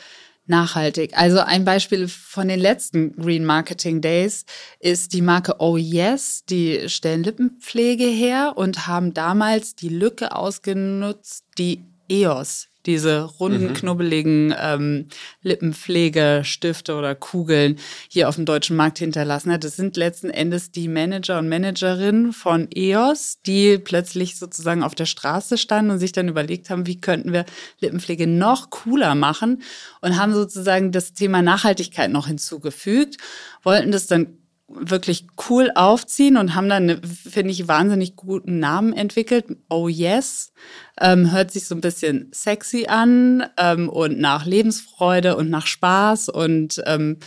nachhaltig. 0.46 1.16
Also 1.16 1.38
ein 1.38 1.64
Beispiel 1.64 2.08
von 2.08 2.48
den 2.48 2.58
letzten 2.58 3.16
Green 3.16 3.44
Marketing 3.44 4.00
Days 4.00 4.44
ist 4.80 5.12
die 5.12 5.22
Marke 5.22 5.56
Oh 5.60 5.76
Yes. 5.76 6.44
Die 6.44 6.88
stellen 6.88 7.22
Lippenpflege 7.22 8.04
her 8.04 8.54
und 8.56 8.86
haben 8.86 9.14
damals 9.14 9.76
die 9.76 9.88
Lücke 9.88 10.34
ausgenutzt, 10.34 11.44
die 11.56 11.84
EOS 12.10 12.71
diese 12.86 13.22
runden, 13.22 13.68
mhm. 13.68 13.74
knubbeligen 13.74 14.54
ähm, 14.58 15.08
Lippenpflegestifte 15.42 16.94
oder 16.94 17.14
Kugeln 17.14 17.78
hier 18.08 18.28
auf 18.28 18.36
dem 18.36 18.44
deutschen 18.44 18.76
Markt 18.76 18.98
hinterlassen 18.98 19.52
hat. 19.52 19.64
Das 19.64 19.76
sind 19.76 19.96
letzten 19.96 20.30
Endes 20.30 20.70
die 20.70 20.88
Manager 20.88 21.38
und 21.38 21.48
Managerinnen 21.48 22.32
von 22.32 22.68
EOS, 22.74 23.38
die 23.46 23.78
plötzlich 23.78 24.36
sozusagen 24.36 24.82
auf 24.82 24.94
der 24.94 25.06
Straße 25.06 25.58
standen 25.58 25.92
und 25.92 25.98
sich 25.98 26.12
dann 26.12 26.28
überlegt 26.28 26.70
haben, 26.70 26.86
wie 26.86 27.00
könnten 27.00 27.32
wir 27.32 27.44
Lippenpflege 27.80 28.26
noch 28.26 28.70
cooler 28.70 29.14
machen 29.14 29.62
und 30.00 30.18
haben 30.18 30.34
sozusagen 30.34 30.92
das 30.92 31.12
Thema 31.12 31.42
Nachhaltigkeit 31.42 32.10
noch 32.10 32.26
hinzugefügt, 32.26 33.16
wollten 33.62 33.92
das 33.92 34.06
dann 34.06 34.38
wirklich 34.68 35.26
cool 35.50 35.70
aufziehen 35.74 36.36
und 36.36 36.54
haben 36.54 36.68
dann, 36.68 37.02
finde 37.02 37.50
ich, 37.50 37.68
wahnsinnig 37.68 38.16
guten 38.16 38.58
Namen 38.58 38.92
entwickelt. 38.92 39.44
Oh 39.68 39.88
Yes 39.88 40.52
ähm, 41.00 41.32
hört 41.32 41.50
sich 41.50 41.66
so 41.66 41.74
ein 41.74 41.80
bisschen 41.80 42.30
sexy 42.32 42.86
an 42.88 43.44
ähm, 43.56 43.88
und 43.88 44.18
nach 44.18 44.46
Lebensfreude 44.46 45.36
und 45.36 45.50
nach 45.50 45.66
Spaß 45.66 46.28
und 46.28 46.82
ähm, 46.86 47.18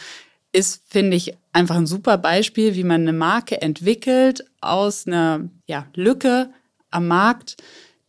ist, 0.52 0.84
finde 0.88 1.18
ich, 1.18 1.36
einfach 1.52 1.76
ein 1.76 1.88
super 1.88 2.18
Beispiel, 2.18 2.76
wie 2.76 2.86
man 2.86 3.02
eine 3.02 3.14
Marke 3.14 3.62
entwickelt 3.62 4.46
aus 4.62 5.06
einer 5.06 5.50
ja, 5.68 5.88
Lücke 5.96 6.50
am 6.92 7.08
Markt, 7.08 7.58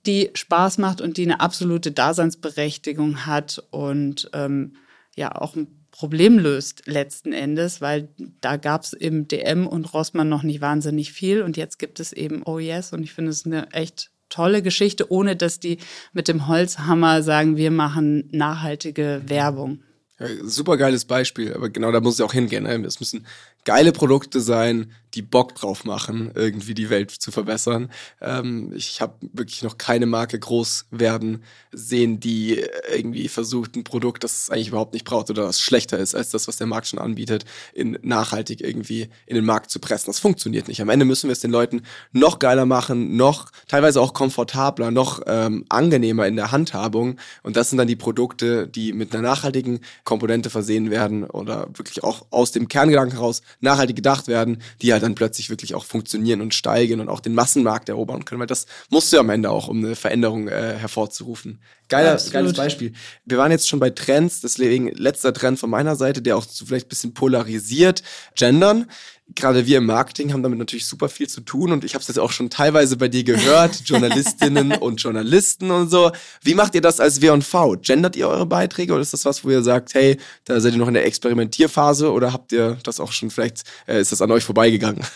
die 0.07 0.31
Spaß 0.35 0.79
macht 0.79 1.01
und 1.01 1.17
die 1.17 1.25
eine 1.25 1.41
absolute 1.41 1.91
Daseinsberechtigung 1.91 3.27
hat 3.27 3.65
und 3.71 4.31
ähm, 4.33 4.77
ja 5.17 5.35
auch 5.35 5.57
ein 5.57 5.76
Problem 5.97 6.39
löst 6.39 6.83
letzten 6.87 7.33
Endes, 7.33 7.81
weil 7.81 8.09
da 8.43 8.57
gab 8.57 8.83
es 8.83 8.93
im 8.93 9.29
DM 9.29 9.67
und 9.67 9.95
Rossmann 9.95 10.29
noch 10.29 10.43
nicht 10.43 10.61
wahnsinnig 10.61 11.13
viel 11.13 11.41
und 11.41 11.57
jetzt 11.57 11.79
gibt 11.79 12.01
es 12.01 12.13
eben 12.13 12.43
Oh 12.45 12.59
Yes 12.59 12.93
und 12.93 13.03
ich 13.03 13.15
finde 13.15 13.31
es 13.31 13.47
eine 13.47 13.73
echt 13.73 14.11
tolle 14.29 14.61
Geschichte, 14.61 15.11
ohne 15.11 15.37
dass 15.37 15.59
die 15.59 15.79
mit 16.13 16.29
dem 16.29 16.49
Holzhammer 16.49 17.23
sagen, 17.23 17.57
wir 17.57 17.71
machen 17.71 18.29
nachhaltige 18.31 19.23
Werbung. 19.27 19.83
Ja, 20.19 20.27
super 20.43 20.77
geiles 20.77 21.07
Beispiel, 21.07 21.55
aber 21.55 21.71
genau 21.71 21.93
da 21.93 22.01
muss 22.01 22.15
es 22.15 22.21
auch 22.21 22.33
hingehen. 22.33 22.65
Ne? 22.65 22.75
Es 22.87 23.01
müssen 23.01 23.27
geile 23.67 23.93
Produkte 23.93 24.41
sein, 24.41 24.93
die 25.17 25.23
Bock 25.23 25.55
drauf 25.55 25.85
machen, 25.85 26.31
irgendwie 26.35 26.75
die 26.75 26.91
Welt 26.91 27.11
zu 27.11 27.33
verbessern. 27.33 27.91
Ähm, 28.21 28.73
ich 28.77 29.01
habe 29.01 29.15
wirklich 29.33 29.63
noch 29.63 29.79
keine 29.79 30.07
Marke 30.07 30.39
groß 30.39 30.87
werden 30.91 31.43
sehen, 31.73 32.21
die 32.21 32.63
irgendwie 32.93 33.29
versucht, 33.29 33.77
ein 33.77 33.85
Produkt, 33.85 34.25
das 34.25 34.43
es 34.43 34.51
eigentlich 34.51 34.69
überhaupt 34.69 34.93
nicht 34.93 35.07
braucht 35.07 35.31
oder 35.31 35.45
das 35.45 35.61
schlechter 35.61 35.99
ist 35.99 36.15
als 36.15 36.31
das, 36.31 36.49
was 36.49 36.59
der 36.59 36.67
Markt 36.67 36.89
schon 36.89 36.99
anbietet, 36.99 37.45
in 37.73 37.99
nachhaltig 38.03 38.61
irgendwie 38.61 39.09
in 39.27 39.37
den 39.37 39.45
Markt 39.45 39.71
zu 39.71 39.81
pressen. 39.81 40.07
Das 40.07 40.19
funktioniert 40.19 40.69
nicht. 40.69 40.83
Am 40.83 40.91
Ende 40.91 41.07
müssen 41.07 41.29
wir 41.29 41.33
es 41.33 41.41
den 41.41 41.51
Leuten 41.51 41.83
noch 42.13 42.39
geiler 42.39 42.67
machen, 42.67 43.17
noch 43.17 43.51
teilweise 43.69 44.01
auch 44.01 44.13
komfortabler, 44.13 44.91
noch 44.91 45.23
ähm, 45.27 45.65
angenehmer 45.71 46.27
in 46.27 46.37
der 46.37 46.53
Handhabung. 46.53 47.17
Und 47.43 47.57
das 47.57 47.71
sind 47.71 47.79
dann 47.79 47.89
die 47.89 47.97
Produkte, 47.97 48.69
die 48.69 48.93
mit 48.93 49.15
einer 49.15 49.23
nachhaltigen 49.23 49.81
Komponente 50.05 50.51
versehen 50.51 50.91
werden 50.91 51.25
oder 51.25 51.69
wirklich 51.75 52.05
auch 52.05 52.27
aus 52.31 52.53
dem 52.53 52.69
Kerngedanken 52.69 53.17
heraus 53.17 53.41
nachhaltig 53.61 53.97
gedacht 53.97 54.29
werden, 54.29 54.63
die 54.83 54.93
halt 54.93 55.03
dann 55.03 55.15
plötzlich 55.15 55.51
wirklich 55.51 55.75
auch 55.75 55.85
funktionieren 55.85 56.41
und 56.41 56.55
steigen 56.55 57.01
und 57.01 57.09
auch 57.09 57.21
den 57.21 57.35
Massenmarkt 57.35 57.89
erobern 57.89 58.25
können, 58.25 58.41
weil 58.41 58.47
das 58.47 58.67
musst 58.91 59.13
du 59.13 59.19
am 59.19 59.31
Ende 59.31 59.51
auch, 59.51 59.69
um 59.69 59.85
eine 59.85 59.97
Veränderung 59.97 60.49
äh, 60.49 60.75
hervorzurufen. 60.79 61.61
Geiler, 61.89 62.19
geiles 62.33 62.55
Beispiel. 62.55 62.93
Wir 63.25 63.39
waren 63.39 63.53
jetzt 63.53 63.69
schon 63.69 63.79
bei 63.79 63.91
Trends, 63.91 64.41
deswegen 64.41 64.89
letzter 64.89 65.33
Trend 65.33 65.59
von 65.59 65.71
meiner 65.71 65.95
Seite, 65.95 66.21
der 66.21 66.37
auch 66.37 66.45
so 66.45 66.67
vielleicht 66.67 66.87
ein 66.87 66.89
bisschen 66.89 67.15
polarisiert, 67.15 68.03
gendern 68.35 68.87
gerade 69.35 69.67
wir 69.67 69.79
im 69.79 69.87
Marketing 69.87 70.33
haben 70.33 70.43
damit 70.43 70.59
natürlich 70.59 70.87
super 70.87 71.09
viel 71.09 71.29
zu 71.29 71.41
tun 71.41 71.73
und 71.73 71.85
ich 71.85 71.95
habe 71.95 72.03
es 72.03 72.09
jetzt 72.09 72.19
auch 72.19 72.31
schon 72.31 72.49
teilweise 72.49 72.97
bei 72.97 73.09
dir 73.09 73.25
gehört, 73.25 73.83
Journalistinnen 73.85 74.73
und 74.73 75.03
Journalisten 75.03 75.71
und 75.71 75.91
so. 75.91 76.13
Wie 76.43 76.55
macht 76.55 76.75
ihr 76.75 76.81
das 76.81 77.01
als 77.01 77.21
W&V? 77.21 77.77
Gendert 77.83 78.17
ihr 78.17 78.29
eure 78.29 78.47
Beiträge 78.47 78.93
oder 78.93 79.03
ist 79.03 79.13
das 79.13 79.25
was, 79.25 79.45
wo 79.45 79.51
ihr 79.51 79.63
sagt, 79.63 79.95
hey, 79.95 80.17
da 80.45 80.61
seid 80.61 80.73
ihr 80.73 80.79
noch 80.79 80.89
in 80.89 80.95
der 80.95 81.07
Experimentierphase 81.07 82.13
oder 82.13 82.33
habt 82.33 82.53
ihr 82.53 82.79
das 82.85 83.01
auch 83.01 83.13
schon 83.13 83.31
vielleicht, 83.31 83.65
äh, 83.87 84.01
ist 84.01 84.13
das 84.13 84.23
an 84.23 84.31
euch 84.31 84.45
vorbeigegangen? 84.45 85.03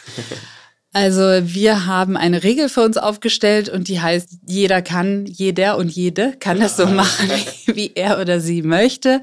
Also 0.92 1.20
wir 1.20 1.86
haben 1.86 2.16
eine 2.16 2.42
Regel 2.42 2.68
für 2.68 2.82
uns 2.82 2.96
aufgestellt 2.96 3.68
und 3.68 3.86
die 3.86 4.00
heißt, 4.00 4.38
jeder 4.48 4.82
kann, 4.82 5.24
jeder 5.24 5.76
und 5.76 5.88
jede 5.88 6.36
kann 6.40 6.58
das 6.58 6.76
so 6.76 6.86
machen, 6.86 7.30
wie 7.66 7.92
er 7.94 8.18
oder 8.18 8.40
sie 8.40 8.62
möchte. 8.62 9.22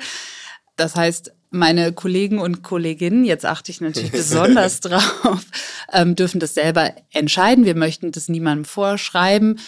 Das 0.77 0.95
heißt, 0.95 1.33
meine 1.49 1.93
Kollegen 1.93 2.39
und 2.39 2.63
Kolleginnen, 2.63 3.23
jetzt 3.23 3.45
achte 3.45 3.71
ich 3.71 3.81
natürlich 3.81 4.11
besonders 4.13 4.79
drauf, 4.79 5.45
ähm, 5.91 6.15
dürfen 6.15 6.39
das 6.39 6.53
selber 6.53 6.93
entscheiden. 7.11 7.65
Wir 7.65 7.75
möchten 7.75 8.11
das 8.11 8.29
niemandem 8.29 8.65
vorschreiben. 8.65 9.59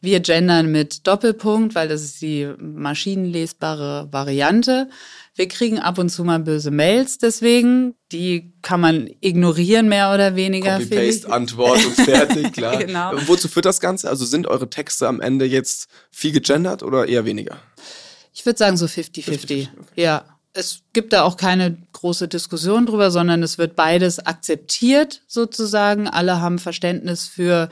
Wir 0.00 0.20
gendern 0.20 0.70
mit 0.70 1.08
Doppelpunkt, 1.08 1.74
weil 1.74 1.88
das 1.88 2.02
ist 2.02 2.22
die 2.22 2.48
maschinenlesbare 2.60 4.08
Variante. 4.12 4.88
Wir 5.34 5.48
kriegen 5.48 5.80
ab 5.80 5.98
und 5.98 6.08
zu 6.08 6.22
mal 6.22 6.38
böse 6.38 6.70
Mails 6.70 7.18
deswegen. 7.18 7.94
Die 8.12 8.52
kann 8.62 8.80
man 8.80 9.10
ignorieren, 9.20 9.88
mehr 9.88 10.14
oder 10.14 10.36
weniger. 10.36 10.78
Copy-Paste-Antwort 10.78 11.84
und 11.84 11.94
fertig, 11.94 12.52
klar. 12.52 12.76
genau. 12.76 13.12
Wozu 13.26 13.48
führt 13.48 13.64
das 13.64 13.80
Ganze? 13.80 14.08
Also 14.08 14.24
sind 14.24 14.46
eure 14.46 14.70
Texte 14.70 15.08
am 15.08 15.20
Ende 15.20 15.46
jetzt 15.46 15.88
viel 16.12 16.30
gegendert 16.30 16.84
oder 16.84 17.08
eher 17.08 17.24
weniger? 17.24 17.56
Ich 18.32 18.46
würde 18.46 18.58
sagen 18.58 18.76
so 18.76 18.86
50-50. 18.86 19.32
Okay. 19.32 19.68
Ja 19.96 20.37
es 20.52 20.82
gibt 20.92 21.12
da 21.12 21.22
auch 21.22 21.36
keine 21.36 21.76
große 21.92 22.28
Diskussion 22.28 22.86
drüber, 22.86 23.10
sondern 23.10 23.42
es 23.42 23.58
wird 23.58 23.76
beides 23.76 24.18
akzeptiert 24.18 25.22
sozusagen. 25.26 26.08
Alle 26.08 26.40
haben 26.40 26.58
Verständnis 26.58 27.26
für 27.26 27.68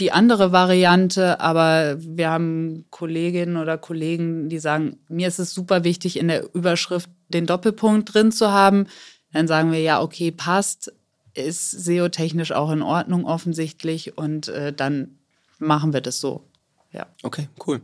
die 0.00 0.12
andere 0.12 0.52
Variante, 0.52 1.40
aber 1.40 1.96
wir 1.98 2.30
haben 2.30 2.86
Kolleginnen 2.90 3.56
oder 3.56 3.78
Kollegen, 3.78 4.48
die 4.48 4.58
sagen, 4.58 4.98
mir 5.08 5.26
ist 5.26 5.40
es 5.40 5.52
super 5.52 5.82
wichtig, 5.82 6.18
in 6.18 6.28
der 6.28 6.54
Überschrift 6.54 7.10
den 7.28 7.46
Doppelpunkt 7.46 8.14
drin 8.14 8.30
zu 8.30 8.50
haben. 8.50 8.86
Dann 9.32 9.48
sagen 9.48 9.72
wir, 9.72 9.80
ja, 9.80 10.00
okay, 10.00 10.30
passt, 10.30 10.92
ist 11.34 11.70
SEO-technisch 11.70 12.52
auch 12.52 12.70
in 12.70 12.82
Ordnung 12.82 13.24
offensichtlich 13.24 14.16
und 14.16 14.48
äh, 14.48 14.72
dann 14.72 15.18
machen 15.58 15.92
wir 15.92 16.00
das 16.00 16.20
so. 16.20 16.44
Ja. 16.90 17.06
Okay, 17.22 17.48
cool. 17.66 17.82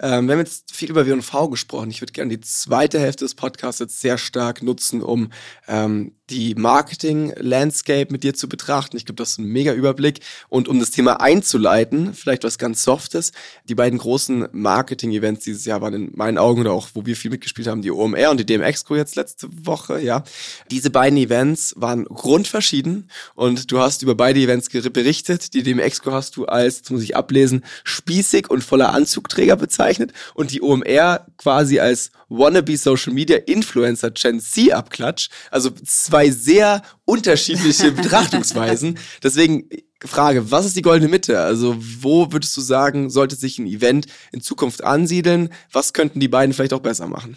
Ähm, 0.00 0.26
wir 0.26 0.34
haben 0.34 0.40
jetzt 0.40 0.74
viel 0.74 0.90
über 0.90 1.06
W&V 1.06 1.48
gesprochen. 1.48 1.90
Ich 1.90 2.00
würde 2.00 2.12
gerne 2.12 2.36
die 2.36 2.40
zweite 2.40 3.00
Hälfte 3.00 3.24
des 3.24 3.34
Podcasts 3.34 3.80
jetzt 3.80 4.00
sehr 4.00 4.18
stark 4.18 4.62
nutzen, 4.62 5.02
um 5.02 5.30
ähm, 5.66 6.15
die 6.30 6.54
Marketing-Landscape 6.54 8.10
mit 8.10 8.24
dir 8.24 8.34
zu 8.34 8.48
betrachten. 8.48 8.96
Ich 8.96 9.06
glaube, 9.06 9.16
das 9.16 9.32
ist 9.32 9.38
ein 9.38 9.46
mega 9.46 9.72
Überblick. 9.72 10.20
Und 10.48 10.68
um 10.68 10.80
das 10.80 10.90
Thema 10.90 11.20
einzuleiten, 11.20 12.14
vielleicht 12.14 12.44
was 12.44 12.58
ganz 12.58 12.82
Softes. 12.82 13.32
Die 13.68 13.74
beiden 13.74 13.98
großen 13.98 14.48
Marketing-Events 14.52 15.44
dieses 15.44 15.64
Jahr 15.64 15.80
waren 15.80 15.94
in 15.94 16.12
meinen 16.14 16.38
Augen 16.38 16.62
oder 16.62 16.72
auch, 16.72 16.88
wo 16.94 17.06
wir 17.06 17.16
viel 17.16 17.30
mitgespielt 17.30 17.68
haben, 17.68 17.82
die 17.82 17.90
OMR 17.90 18.30
und 18.30 18.38
die 18.38 18.46
DMX-Co 18.46 18.96
jetzt 18.96 19.16
letzte 19.16 19.48
Woche, 19.64 20.00
ja. 20.00 20.24
Diese 20.70 20.90
beiden 20.90 21.18
Events 21.18 21.74
waren 21.76 22.04
grundverschieden 22.04 23.08
und 23.34 23.70
du 23.70 23.78
hast 23.78 24.02
über 24.02 24.14
beide 24.14 24.40
Events 24.40 24.68
berichtet. 24.68 25.54
Die 25.54 25.62
DMX-Co 25.62 26.12
hast 26.12 26.36
du 26.36 26.46
als, 26.46 26.78
jetzt 26.78 26.90
muss 26.90 27.02
ich 27.02 27.16
ablesen, 27.16 27.64
spießig 27.84 28.50
und 28.50 28.64
voller 28.64 28.92
Anzugträger 28.92 29.56
bezeichnet 29.56 30.12
und 30.34 30.50
die 30.50 30.62
OMR 30.62 31.26
quasi 31.36 31.78
als 31.78 32.10
wannabe 32.28 32.76
Social 32.76 33.12
Media 33.12 33.36
Influencer 33.36 34.10
Gen 34.10 34.40
Z 34.40 34.72
Abklatsch. 34.72 35.28
Also 35.50 35.70
zwei 35.70 36.30
sehr 36.30 36.82
unterschiedliche 37.04 37.92
Betrachtungsweisen. 37.92 38.98
Deswegen 39.22 39.68
Frage, 40.04 40.50
was 40.50 40.66
ist 40.66 40.76
die 40.76 40.82
goldene 40.82 41.10
Mitte? 41.10 41.40
Also 41.40 41.76
wo 41.78 42.32
würdest 42.32 42.56
du 42.56 42.60
sagen, 42.60 43.10
sollte 43.10 43.36
sich 43.36 43.58
ein 43.58 43.66
Event 43.66 44.06
in 44.32 44.40
Zukunft 44.40 44.84
ansiedeln? 44.84 45.50
Was 45.72 45.92
könnten 45.92 46.20
die 46.20 46.28
beiden 46.28 46.52
vielleicht 46.52 46.74
auch 46.74 46.80
besser 46.80 47.06
machen? 47.06 47.36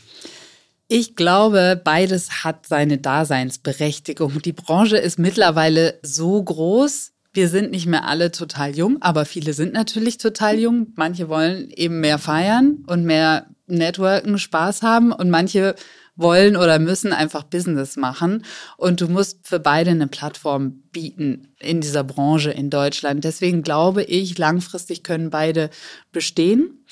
Ich 0.87 1.15
glaube, 1.15 1.79
beides 1.81 2.43
hat 2.43 2.65
seine 2.65 2.97
Daseinsberechtigung. 2.97 4.41
Die 4.41 4.53
Branche 4.53 4.97
ist 4.97 5.19
mittlerweile 5.19 5.99
so 6.01 6.41
groß. 6.41 7.11
Wir 7.31 7.47
sind 7.47 7.71
nicht 7.71 7.85
mehr 7.85 8.07
alle 8.07 8.31
total 8.31 8.75
jung, 8.75 9.01
aber 9.01 9.25
viele 9.25 9.53
sind 9.53 9.73
natürlich 9.73 10.17
total 10.17 10.57
jung. 10.57 10.93
Manche 10.95 11.29
wollen 11.29 11.69
eben 11.69 11.99
mehr 11.99 12.17
feiern 12.17 12.83
und 12.87 13.03
mehr 13.03 13.47
Networken, 13.67 14.39
Spaß 14.39 14.81
haben 14.81 15.11
und 15.11 15.29
manche 15.29 15.75
wollen 16.15 16.57
oder 16.57 16.79
müssen 16.79 17.13
einfach 17.13 17.43
Business 17.43 17.95
machen. 17.95 18.43
Und 18.77 19.01
du 19.01 19.07
musst 19.07 19.47
für 19.47 19.59
beide 19.59 19.91
eine 19.91 20.07
Plattform 20.07 20.81
bieten 20.91 21.53
in 21.59 21.81
dieser 21.81 22.03
Branche 22.03 22.51
in 22.51 22.69
Deutschland. 22.69 23.23
Deswegen 23.23 23.61
glaube 23.61 24.03
ich, 24.03 24.37
langfristig 24.37 25.03
können 25.03 25.29
beide 25.29 25.69
bestehen. 26.11 26.85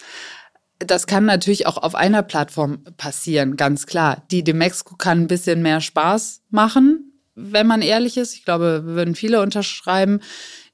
Das 0.79 1.07
kann 1.07 1.25
natürlich 1.25 1.65
auch 1.65 1.77
auf 1.77 1.95
einer 1.95 2.21
Plattform 2.21 2.83
passieren, 2.97 3.57
ganz 3.57 3.87
klar. 3.87 4.23
Die 4.29 4.43
Demexco 4.43 4.95
kann 4.95 5.21
ein 5.21 5.27
bisschen 5.27 5.63
mehr 5.63 5.81
Spaß 5.81 6.43
machen, 6.51 7.06
wenn 7.37 7.67
man 7.67 7.81
ehrlich 7.81 8.17
ist. 8.17 8.33
Ich 8.33 8.43
glaube, 8.43 8.81
würden 8.83 9.15
viele 9.15 9.41
unterschreiben. 9.41 10.19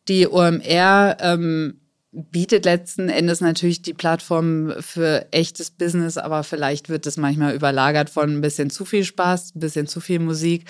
Die 0.07 0.27
OMR 0.27 1.17
ähm, 1.19 1.79
bietet 2.13 2.65
letzten 2.65 3.09
Endes 3.09 3.41
natürlich 3.41 3.81
die 3.81 3.93
Plattform 3.93 4.73
für 4.79 5.27
echtes 5.31 5.71
Business, 5.71 6.17
aber 6.17 6.43
vielleicht 6.43 6.87
wird 6.87 7.07
es 7.07 7.17
manchmal 7.17 7.55
überlagert 7.55 8.09
von 8.09 8.29
ein 8.29 8.41
bisschen 8.41 8.69
zu 8.69 8.85
viel 8.85 9.03
Spaß, 9.03 9.55
ein 9.55 9.59
bisschen 9.59 9.87
zu 9.87 9.99
viel 9.99 10.19
Musik. 10.19 10.69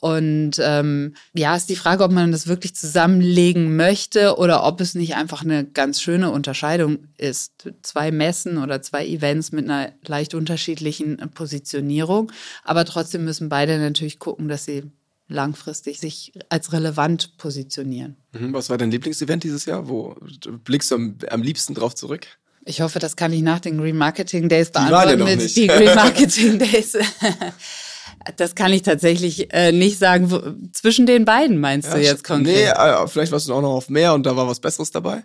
Und 0.00 0.52
ähm, 0.60 1.14
ja, 1.34 1.56
ist 1.56 1.68
die 1.68 1.76
Frage, 1.76 2.04
ob 2.04 2.12
man 2.12 2.30
das 2.30 2.46
wirklich 2.46 2.76
zusammenlegen 2.76 3.74
möchte 3.74 4.36
oder 4.36 4.64
ob 4.64 4.80
es 4.80 4.94
nicht 4.94 5.16
einfach 5.16 5.42
eine 5.42 5.64
ganz 5.64 6.00
schöne 6.00 6.30
Unterscheidung 6.30 7.08
ist. 7.18 7.68
Zwei 7.82 8.12
Messen 8.12 8.58
oder 8.58 8.80
zwei 8.80 9.04
Events 9.04 9.50
mit 9.50 9.64
einer 9.64 9.92
leicht 10.06 10.34
unterschiedlichen 10.34 11.16
Positionierung. 11.34 12.30
Aber 12.62 12.84
trotzdem 12.84 13.24
müssen 13.24 13.48
beide 13.48 13.78
natürlich 13.78 14.20
gucken, 14.20 14.48
dass 14.48 14.64
sie 14.64 14.84
langfristig 15.28 16.00
sich 16.00 16.32
als 16.48 16.72
relevant 16.72 17.36
positionieren. 17.38 18.16
Mhm, 18.32 18.52
was 18.52 18.70
war 18.70 18.78
dein 18.78 18.90
Lieblingsevent 18.90 19.44
dieses 19.44 19.64
Jahr? 19.64 19.88
Wo 19.88 20.16
blickst 20.64 20.90
du 20.90 20.96
am, 20.96 21.18
am 21.30 21.42
liebsten 21.42 21.74
drauf 21.74 21.94
zurück? 21.94 22.26
Ich 22.66 22.80
hoffe, 22.80 22.98
das 22.98 23.16
kann 23.16 23.32
ich 23.32 23.42
nach 23.42 23.60
den 23.60 23.78
Green 23.78 23.96
Marketing 23.96 24.48
Days 24.48 24.70
beantworten. 24.70 25.10
Die 25.10 25.16
noch 25.16 25.36
nicht. 25.36 25.56
Die 25.56 25.66
Green 25.66 25.94
Marketing 25.94 26.58
Days. 26.58 26.96
Das 28.36 28.54
kann 28.54 28.72
ich 28.72 28.82
tatsächlich 28.82 29.52
äh, 29.52 29.72
nicht 29.72 29.98
sagen. 29.98 30.30
Wo, 30.30 30.40
zwischen 30.72 31.04
den 31.06 31.24
beiden 31.24 31.58
meinst 31.58 31.88
ja, 31.88 31.94
du 31.96 32.02
jetzt 32.02 32.24
konkret? 32.24 32.46
Nee, 32.46 32.64
äh, 32.66 33.06
vielleicht 33.06 33.32
warst 33.32 33.48
du 33.48 33.54
auch 33.54 33.60
noch 33.60 33.74
auf 33.74 33.90
mehr 33.90 34.14
und 34.14 34.24
da 34.24 34.34
war 34.36 34.48
was 34.48 34.60
Besseres 34.60 34.90
dabei. 34.90 35.24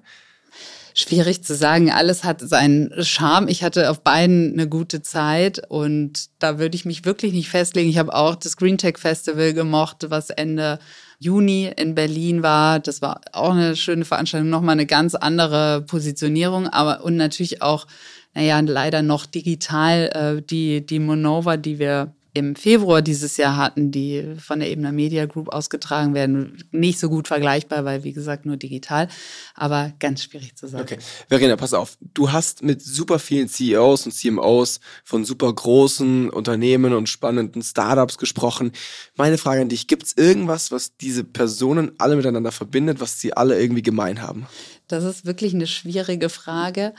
Schwierig 0.99 1.45
zu 1.45 1.55
sagen. 1.55 1.91
Alles 1.91 2.25
hat 2.25 2.41
seinen 2.41 2.91
Charme. 3.05 3.47
Ich 3.47 3.63
hatte 3.63 3.89
auf 3.89 4.01
beiden 4.01 4.51
eine 4.51 4.67
gute 4.67 5.01
Zeit 5.01 5.61
und 5.69 6.25
da 6.39 6.59
würde 6.59 6.75
ich 6.75 6.83
mich 6.83 7.05
wirklich 7.05 7.31
nicht 7.31 7.47
festlegen. 7.47 7.89
Ich 7.89 7.97
habe 7.97 8.13
auch 8.13 8.35
das 8.35 8.57
Green 8.57 8.77
Tech 8.77 8.97
Festival 8.97 9.53
gemocht, 9.53 10.07
was 10.09 10.29
Ende 10.29 10.77
Juni 11.17 11.71
in 11.73 11.95
Berlin 11.95 12.43
war. 12.43 12.81
Das 12.81 13.01
war 13.01 13.21
auch 13.31 13.51
eine 13.51 13.77
schöne 13.77 14.03
Veranstaltung, 14.03 14.49
nochmal 14.49 14.73
eine 14.73 14.85
ganz 14.85 15.15
andere 15.15 15.85
Positionierung, 15.87 16.67
aber 16.67 17.01
und 17.05 17.15
natürlich 17.15 17.61
auch, 17.61 17.87
naja, 18.33 18.59
leider 18.59 19.01
noch 19.01 19.25
digital 19.25 20.09
äh, 20.13 20.41
die, 20.41 20.85
die 20.85 20.99
Monova, 20.99 21.55
die 21.55 21.79
wir 21.79 22.13
im 22.33 22.55
Februar 22.55 23.01
dieses 23.01 23.37
Jahr 23.37 23.57
hatten, 23.57 23.91
die 23.91 24.35
von 24.39 24.59
der 24.59 24.69
Ebner 24.69 24.91
Media 24.91 25.25
Group 25.25 25.49
ausgetragen 25.49 26.13
werden. 26.13 26.63
Nicht 26.71 26.99
so 26.99 27.09
gut 27.09 27.27
vergleichbar, 27.27 27.85
weil 27.85 28.03
wie 28.03 28.13
gesagt 28.13 28.45
nur 28.45 28.57
digital, 28.57 29.07
aber 29.55 29.93
ganz 29.99 30.23
schwierig 30.23 30.55
zu 30.55 30.67
sagen. 30.67 30.83
Okay, 30.83 30.97
Verena, 31.27 31.55
pass 31.55 31.73
auf. 31.73 31.97
Du 32.13 32.31
hast 32.31 32.61
mit 32.61 32.81
super 32.81 33.17
vielen 33.19 33.49
CEOs 33.49 34.05
und 34.05 34.11
CMOs 34.11 34.79
von 35.03 35.25
super 35.25 35.51
großen 35.51 36.29
Unternehmen 36.29 36.93
und 36.93 37.09
spannenden 37.09 37.63
Startups 37.63 38.17
gesprochen. 38.17 38.71
Meine 39.15 39.37
Frage 39.37 39.61
an 39.61 39.69
dich, 39.69 39.87
gibt 39.87 40.03
es 40.03 40.15
irgendwas, 40.15 40.71
was 40.71 40.97
diese 40.97 41.23
Personen 41.23 41.91
alle 41.97 42.15
miteinander 42.15 42.51
verbindet, 42.51 42.99
was 43.01 43.19
sie 43.19 43.33
alle 43.33 43.59
irgendwie 43.59 43.81
gemein 43.81 44.21
haben? 44.21 44.45
Das 44.87 45.03
ist 45.03 45.25
wirklich 45.25 45.53
eine 45.53 45.67
schwierige 45.67 46.29
Frage. 46.29 46.93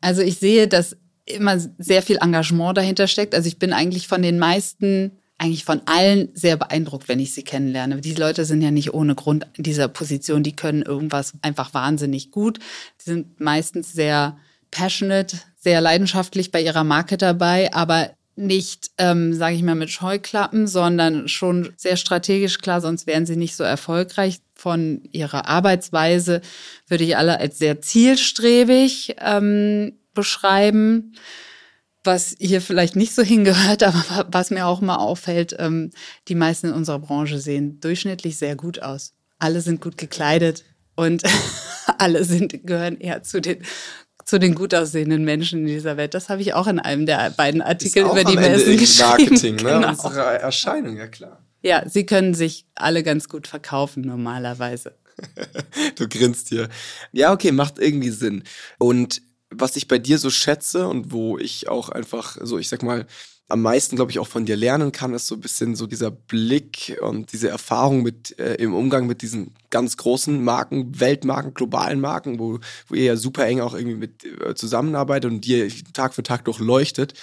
Also 0.00 0.22
ich 0.22 0.38
sehe, 0.38 0.68
dass 0.68 0.96
immer 1.26 1.58
sehr 1.78 2.02
viel 2.02 2.18
Engagement 2.20 2.76
dahinter 2.76 3.06
steckt. 3.06 3.34
Also 3.34 3.48
ich 3.48 3.58
bin 3.58 3.72
eigentlich 3.72 4.08
von 4.08 4.22
den 4.22 4.38
meisten, 4.38 5.12
eigentlich 5.38 5.64
von 5.64 5.82
allen 5.86 6.30
sehr 6.34 6.56
beeindruckt, 6.56 7.08
wenn 7.08 7.20
ich 7.20 7.34
sie 7.34 7.42
kennenlerne. 7.42 8.00
Die 8.00 8.14
Leute 8.14 8.44
sind 8.44 8.62
ja 8.62 8.70
nicht 8.70 8.94
ohne 8.94 9.14
Grund 9.14 9.46
in 9.54 9.64
dieser 9.64 9.88
Position, 9.88 10.42
die 10.42 10.56
können 10.56 10.82
irgendwas 10.82 11.34
einfach 11.42 11.74
wahnsinnig 11.74 12.30
gut. 12.30 12.58
Die 13.00 13.10
sind 13.10 13.40
meistens 13.40 13.92
sehr 13.92 14.38
passionate, 14.70 15.38
sehr 15.58 15.80
leidenschaftlich 15.80 16.52
bei 16.52 16.62
ihrer 16.62 16.84
Marke 16.84 17.16
dabei, 17.16 17.72
aber 17.74 18.10
nicht, 18.36 18.90
ähm, 18.98 19.32
sage 19.32 19.56
ich 19.56 19.62
mal, 19.62 19.74
mit 19.74 19.90
Scheuklappen, 19.90 20.66
sondern 20.66 21.26
schon 21.26 21.72
sehr 21.76 21.96
strategisch 21.96 22.58
klar, 22.58 22.80
sonst 22.82 23.06
wären 23.06 23.26
sie 23.26 23.36
nicht 23.36 23.56
so 23.56 23.64
erfolgreich. 23.64 24.40
Von 24.54 25.02
ihrer 25.12 25.48
Arbeitsweise 25.48 26.42
würde 26.86 27.04
ich 27.04 27.16
alle 27.16 27.40
als 27.40 27.58
sehr 27.58 27.80
zielstrebig 27.80 29.16
ähm, 29.20 29.94
beschreiben, 30.16 31.12
was 32.02 32.34
hier 32.40 32.60
vielleicht 32.60 32.96
nicht 32.96 33.14
so 33.14 33.22
hingehört, 33.34 33.84
aber 33.84 34.26
was 34.32 34.50
mir 34.50 34.66
auch 34.66 34.80
mal 34.80 34.96
auffällt, 34.96 35.54
ähm, 35.60 35.92
die 36.26 36.34
meisten 36.34 36.68
in 36.68 36.72
unserer 36.72 36.98
Branche 36.98 37.38
sehen 37.38 37.78
durchschnittlich 37.80 38.36
sehr 38.36 38.56
gut 38.56 38.82
aus. 38.82 39.12
Alle 39.38 39.60
sind 39.60 39.80
gut 39.80 39.96
gekleidet 39.96 40.64
und 40.96 41.22
alle 41.98 42.24
sind, 42.24 42.66
gehören 42.66 42.98
eher 42.98 43.22
zu 43.22 43.40
den 43.40 43.58
zu 44.24 44.40
den 44.40 44.56
gut 44.56 44.74
aussehenden 44.74 45.24
Menschen 45.24 45.60
in 45.60 45.66
dieser 45.66 45.96
Welt. 45.96 46.12
Das 46.12 46.28
habe 46.28 46.42
ich 46.42 46.52
auch 46.52 46.66
in 46.66 46.80
einem 46.80 47.06
der 47.06 47.30
beiden 47.30 47.62
Artikel 47.62 48.02
über 48.02 48.24
die 48.24 48.34
Messen 48.34 48.76
geschrieben. 48.76 49.08
Marketing, 49.08 49.54
ne? 49.54 49.74
Genau. 49.74 49.90
Unsere 49.90 50.40
Erscheinung, 50.40 50.96
ja 50.96 51.06
klar. 51.06 51.40
Ja, 51.62 51.88
sie 51.88 52.06
können 52.06 52.34
sich 52.34 52.66
alle 52.74 53.04
ganz 53.04 53.28
gut 53.28 53.46
verkaufen 53.46 54.02
normalerweise. 54.02 54.96
du 55.96 56.08
grinst 56.08 56.48
hier. 56.48 56.68
Ja, 57.12 57.32
okay, 57.32 57.52
macht 57.52 57.78
irgendwie 57.78 58.10
Sinn. 58.10 58.42
Und 58.78 59.22
was 59.50 59.76
ich 59.76 59.88
bei 59.88 59.98
dir 59.98 60.18
so 60.18 60.30
schätze 60.30 60.88
und 60.88 61.12
wo 61.12 61.38
ich 61.38 61.68
auch 61.68 61.88
einfach 61.88 62.36
so, 62.40 62.58
ich 62.58 62.68
sag 62.68 62.82
mal, 62.82 63.06
am 63.48 63.62
meisten, 63.62 63.94
glaube 63.94 64.10
ich, 64.10 64.18
auch 64.18 64.26
von 64.26 64.44
dir 64.44 64.56
lernen 64.56 64.90
kann, 64.90 65.14
ist 65.14 65.28
so 65.28 65.36
ein 65.36 65.40
bisschen 65.40 65.76
so 65.76 65.86
dieser 65.86 66.10
Blick 66.10 66.98
und 67.00 67.32
diese 67.32 67.48
Erfahrung 67.48 68.02
mit 68.02 68.36
äh, 68.40 68.54
im 68.54 68.74
Umgang 68.74 69.06
mit 69.06 69.22
diesen 69.22 69.54
ganz 69.70 69.96
großen 69.96 70.42
Marken, 70.42 70.98
Weltmarken, 70.98 71.54
globalen 71.54 72.00
Marken, 72.00 72.40
wo, 72.40 72.58
wo 72.88 72.94
ihr 72.96 73.04
ja 73.04 73.16
super 73.16 73.46
eng 73.46 73.60
auch 73.60 73.74
irgendwie 73.74 73.96
mit 73.96 74.24
äh, 74.24 74.56
zusammenarbeitet 74.56 75.30
und 75.30 75.44
dir 75.44 75.70
Tag 75.92 76.14
für 76.14 76.24
Tag 76.24 76.44
durchleuchtet. 76.44 77.14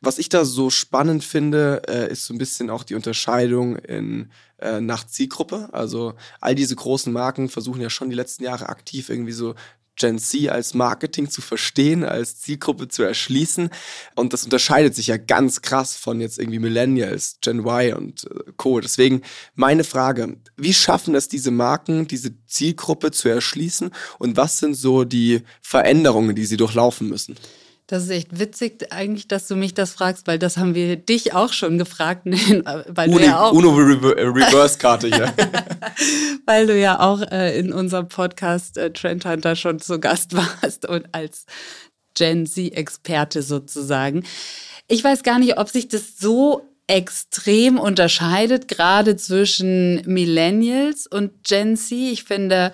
Was 0.00 0.18
ich 0.18 0.30
da 0.30 0.46
so 0.46 0.70
spannend 0.70 1.24
finde, 1.24 1.82
äh, 1.88 2.10
ist 2.10 2.24
so 2.24 2.32
ein 2.32 2.38
bisschen 2.38 2.70
auch 2.70 2.82
die 2.82 2.94
Unterscheidung 2.94 3.76
in 3.76 4.30
äh, 4.58 4.80
nach 4.80 5.06
Zielgruppe. 5.06 5.68
Also 5.72 6.14
all 6.40 6.54
diese 6.54 6.74
großen 6.74 7.12
Marken 7.12 7.50
versuchen 7.50 7.82
ja 7.82 7.90
schon 7.90 8.08
die 8.08 8.16
letzten 8.16 8.44
Jahre 8.44 8.70
aktiv 8.70 9.10
irgendwie 9.10 9.32
so 9.32 9.54
Gen 9.96 10.18
Z 10.18 10.48
als 10.48 10.74
Marketing 10.74 11.28
zu 11.28 11.40
verstehen, 11.40 12.04
als 12.04 12.40
Zielgruppe 12.40 12.88
zu 12.88 13.02
erschließen. 13.02 13.70
Und 14.14 14.32
das 14.32 14.44
unterscheidet 14.44 14.94
sich 14.94 15.08
ja 15.08 15.16
ganz 15.16 15.62
krass 15.62 15.96
von 15.96 16.20
jetzt 16.20 16.38
irgendwie 16.38 16.58
Millennials, 16.58 17.38
Gen 17.40 17.60
Y 17.60 17.94
und 17.94 18.24
äh, 18.24 18.52
Co. 18.56 18.80
Deswegen 18.80 19.22
meine 19.54 19.84
Frage, 19.84 20.36
wie 20.56 20.74
schaffen 20.74 21.14
es 21.14 21.28
diese 21.28 21.50
Marken, 21.50 22.06
diese 22.06 22.32
Zielgruppe 22.46 23.10
zu 23.10 23.28
erschließen? 23.28 23.90
Und 24.18 24.36
was 24.36 24.58
sind 24.58 24.74
so 24.74 25.04
die 25.04 25.42
Veränderungen, 25.62 26.36
die 26.36 26.46
sie 26.46 26.56
durchlaufen 26.56 27.08
müssen? 27.08 27.36
Das 27.88 28.02
ist 28.02 28.10
echt 28.10 28.40
witzig 28.40 28.88
eigentlich, 28.90 29.28
dass 29.28 29.46
du 29.46 29.54
mich 29.54 29.72
das 29.72 29.92
fragst, 29.92 30.26
weil 30.26 30.40
das 30.40 30.56
haben 30.56 30.74
wir 30.74 30.96
dich 30.96 31.34
auch 31.34 31.52
schon 31.52 31.78
gefragt, 31.78 32.22
weil 32.26 33.08
Uno, 33.08 33.18
du 33.18 33.24
ja 33.24 33.40
auch 33.40 33.52
Uno 33.54 33.74
Reverse 33.74 34.78
Karte 34.78 35.06
hier. 35.06 35.32
weil 36.46 36.66
du 36.66 36.76
ja 36.76 36.98
auch 36.98 37.22
äh, 37.22 37.56
in 37.58 37.72
unserem 37.72 38.08
Podcast 38.08 38.76
äh, 38.76 38.92
Trend 38.92 39.24
Hunter 39.24 39.54
schon 39.54 39.78
zu 39.78 40.00
Gast 40.00 40.34
warst 40.34 40.88
und 40.88 41.06
als 41.12 41.46
Gen 42.14 42.46
Z 42.46 42.72
Experte 42.72 43.42
sozusagen. 43.42 44.24
Ich 44.88 45.04
weiß 45.04 45.22
gar 45.22 45.38
nicht, 45.38 45.58
ob 45.58 45.68
sich 45.68 45.86
das 45.86 46.18
so 46.18 46.62
extrem 46.88 47.78
unterscheidet, 47.78 48.68
gerade 48.68 49.16
zwischen 49.16 50.02
Millennials 50.06 51.06
und 51.06 51.44
Gen 51.44 51.76
Z. 51.76 51.92
Ich 51.92 52.24
finde 52.24 52.72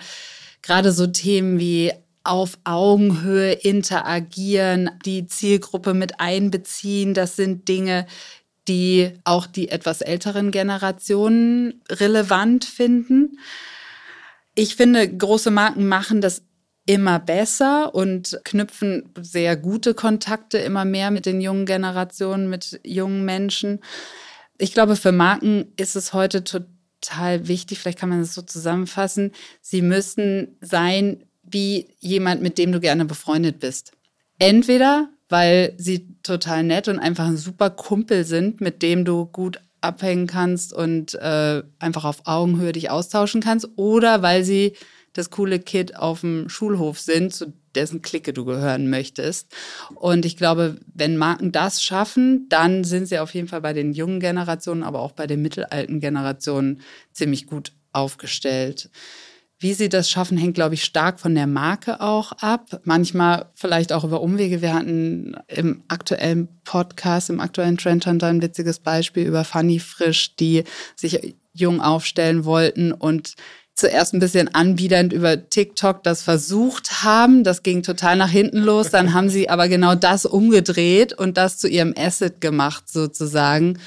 gerade 0.63 0.93
so 0.93 1.07
Themen 1.07 1.59
wie 1.59 1.93
auf 2.25 2.59
Augenhöhe 2.65 3.53
interagieren, 3.53 4.91
die 5.05 5.27
Zielgruppe 5.27 5.95
mit 5.95 6.21
einbeziehen. 6.21 7.15
Das 7.15 7.37
sind 7.37 7.69
Dinge, 7.69 8.07
die 8.69 9.13
auch 9.25 9.47
die 9.47 9.69
etwas 9.69 10.01
älteren 10.01 10.51
Generationen 10.51 11.83
relevant 11.91 12.65
finden. 12.65 13.39
Ich 14.55 14.77
finde, 14.77 15.09
große 15.09 15.51
Marken 15.51 15.89
machen 15.89 16.21
das 16.21 16.43
immer 16.87 17.19
besser 17.19 17.95
und 17.95 18.41
knüpfen 18.45 19.13
sehr 19.21 19.57
gute 19.57 19.95
Kontakte 19.95 20.59
immer 20.59 20.85
mehr 20.85 21.11
mit 21.11 21.27
den 21.27 21.41
jungen 21.41 21.67
Generationen, 21.67 22.51
mit 22.51 22.81
jungen 22.85 23.25
Menschen. 23.25 23.81
Ich 24.59 24.75
glaube, 24.75 24.97
für 24.97 25.13
Marken 25.13 25.73
ist 25.77 25.97
es 25.97 26.13
heute 26.13 26.45
total 26.45 27.49
wichtig, 27.49 27.79
vielleicht 27.79 27.99
kann 27.99 28.09
man 28.09 28.21
das 28.21 28.35
so 28.35 28.43
zusammenfassen, 28.43 29.33
sie 29.61 29.83
müssen 29.83 30.57
sein 30.61 31.25
wie 31.53 31.89
jemand, 32.01 32.43
mit 32.43 32.59
dem 32.59 32.73
du 32.73 32.81
gerne 32.81 33.05
befreundet 33.05 33.61
bist. 33.61 33.93
Entweder, 34.39 35.09
weil 35.29 35.75
sie 35.79 36.09
total 36.23 36.63
nett 36.65 36.89
und 36.89 36.99
einfach 36.99 37.27
ein 37.27 37.37
super 37.37 37.71
Kumpel 37.71 38.25
sind, 38.25 38.61
mit 38.61 38.83
dem 38.83 39.05
du 39.05 39.27
gut 39.27 39.61
abhängen 39.81 40.27
kannst 40.27 40.73
und 40.73 41.15
äh, 41.15 41.63
einfach 41.79 42.05
auf 42.05 42.23
Augenhöhe 42.27 42.73
dich 42.73 42.91
austauschen 42.91 43.41
kannst, 43.41 43.69
oder 43.77 44.23
weil 44.23 44.45
sie 44.45 44.75
das 45.13 45.31
coole 45.31 45.59
Kid 45.59 45.97
auf 45.97 46.21
dem 46.21 46.49
Schulhof 46.49 46.99
sind, 46.99 47.35
zu 47.35 47.53
dessen 47.75 48.03
Clique 48.03 48.33
du 48.33 48.45
gehören 48.45 48.89
möchtest. 48.89 49.55
Und 49.95 50.25
ich 50.25 50.37
glaube, 50.37 50.77
wenn 50.95 51.17
Marken 51.17 51.53
das 51.53 51.83
schaffen, 51.83 52.47
dann 52.49 52.85
sind 52.85 53.07
sie 53.07 53.19
auf 53.19 53.35
jeden 53.35 53.49
Fall 53.49 53.61
bei 53.61 53.73
den 53.73 53.93
jungen 53.93 54.21
Generationen, 54.21 54.83
aber 54.83 55.01
auch 55.01 55.13
bei 55.13 55.27
den 55.27 55.43
mittelalten 55.43 56.01
Generationen 56.01 56.81
ziemlich 57.13 57.47
gut 57.47 57.73
aufgestellt. 57.93 58.91
Wie 59.63 59.75
sie 59.75 59.89
das 59.89 60.11
schaffen, 60.11 60.37
hängt, 60.37 60.57
glaube 60.57 60.75
ich, 60.75 60.83
stark 60.83 61.21
von 61.21 61.37
der 61.37 61.47
Marke 61.47 62.01
auch 62.01 62.33
ab. 62.33 62.81
Manchmal 62.83 63.47
vielleicht 63.55 63.93
auch 63.93 64.03
über 64.03 64.21
Umwege. 64.21 64.61
Wir 64.61 64.75
hatten 64.75 65.37
im 65.47 65.85
aktuellen 65.87 66.49
Podcast, 66.65 67.31
im 67.31 67.39
aktuellen 67.39 67.79
Trend 67.79 68.05
Hunter 68.05 68.27
ein 68.27 68.43
witziges 68.43 68.81
Beispiel 68.81 69.25
über 69.25 69.45
Funny 69.45 69.79
Frisch, 69.79 70.35
die 70.35 70.65
sich 70.97 71.37
jung 71.53 71.81
aufstellen 71.81 72.45
wollten 72.45 72.91
und 72.91 73.37
zuerst 73.77 74.15
ein 74.15 74.19
bisschen 74.19 74.53
anbiedernd 74.53 75.13
über 75.13 75.49
TikTok 75.49 76.03
das 76.03 76.25
versucht 76.25 77.05
haben. 77.05 77.45
Das 77.45 77.63
ging 77.63 77.85
total 77.85 78.17
nach 78.17 78.31
hinten 78.31 78.59
los. 78.59 78.91
Dann 78.91 79.15
haben 79.15 79.29
sie 79.29 79.49
aber 79.49 79.69
genau 79.69 79.95
das 79.95 80.27
umgedreht 80.27 81.13
und 81.13 81.37
das 81.37 81.59
zu 81.59 81.69
ihrem 81.69 81.95
Asset 81.97 82.41
gemacht 82.41 82.91
sozusagen 82.91 83.79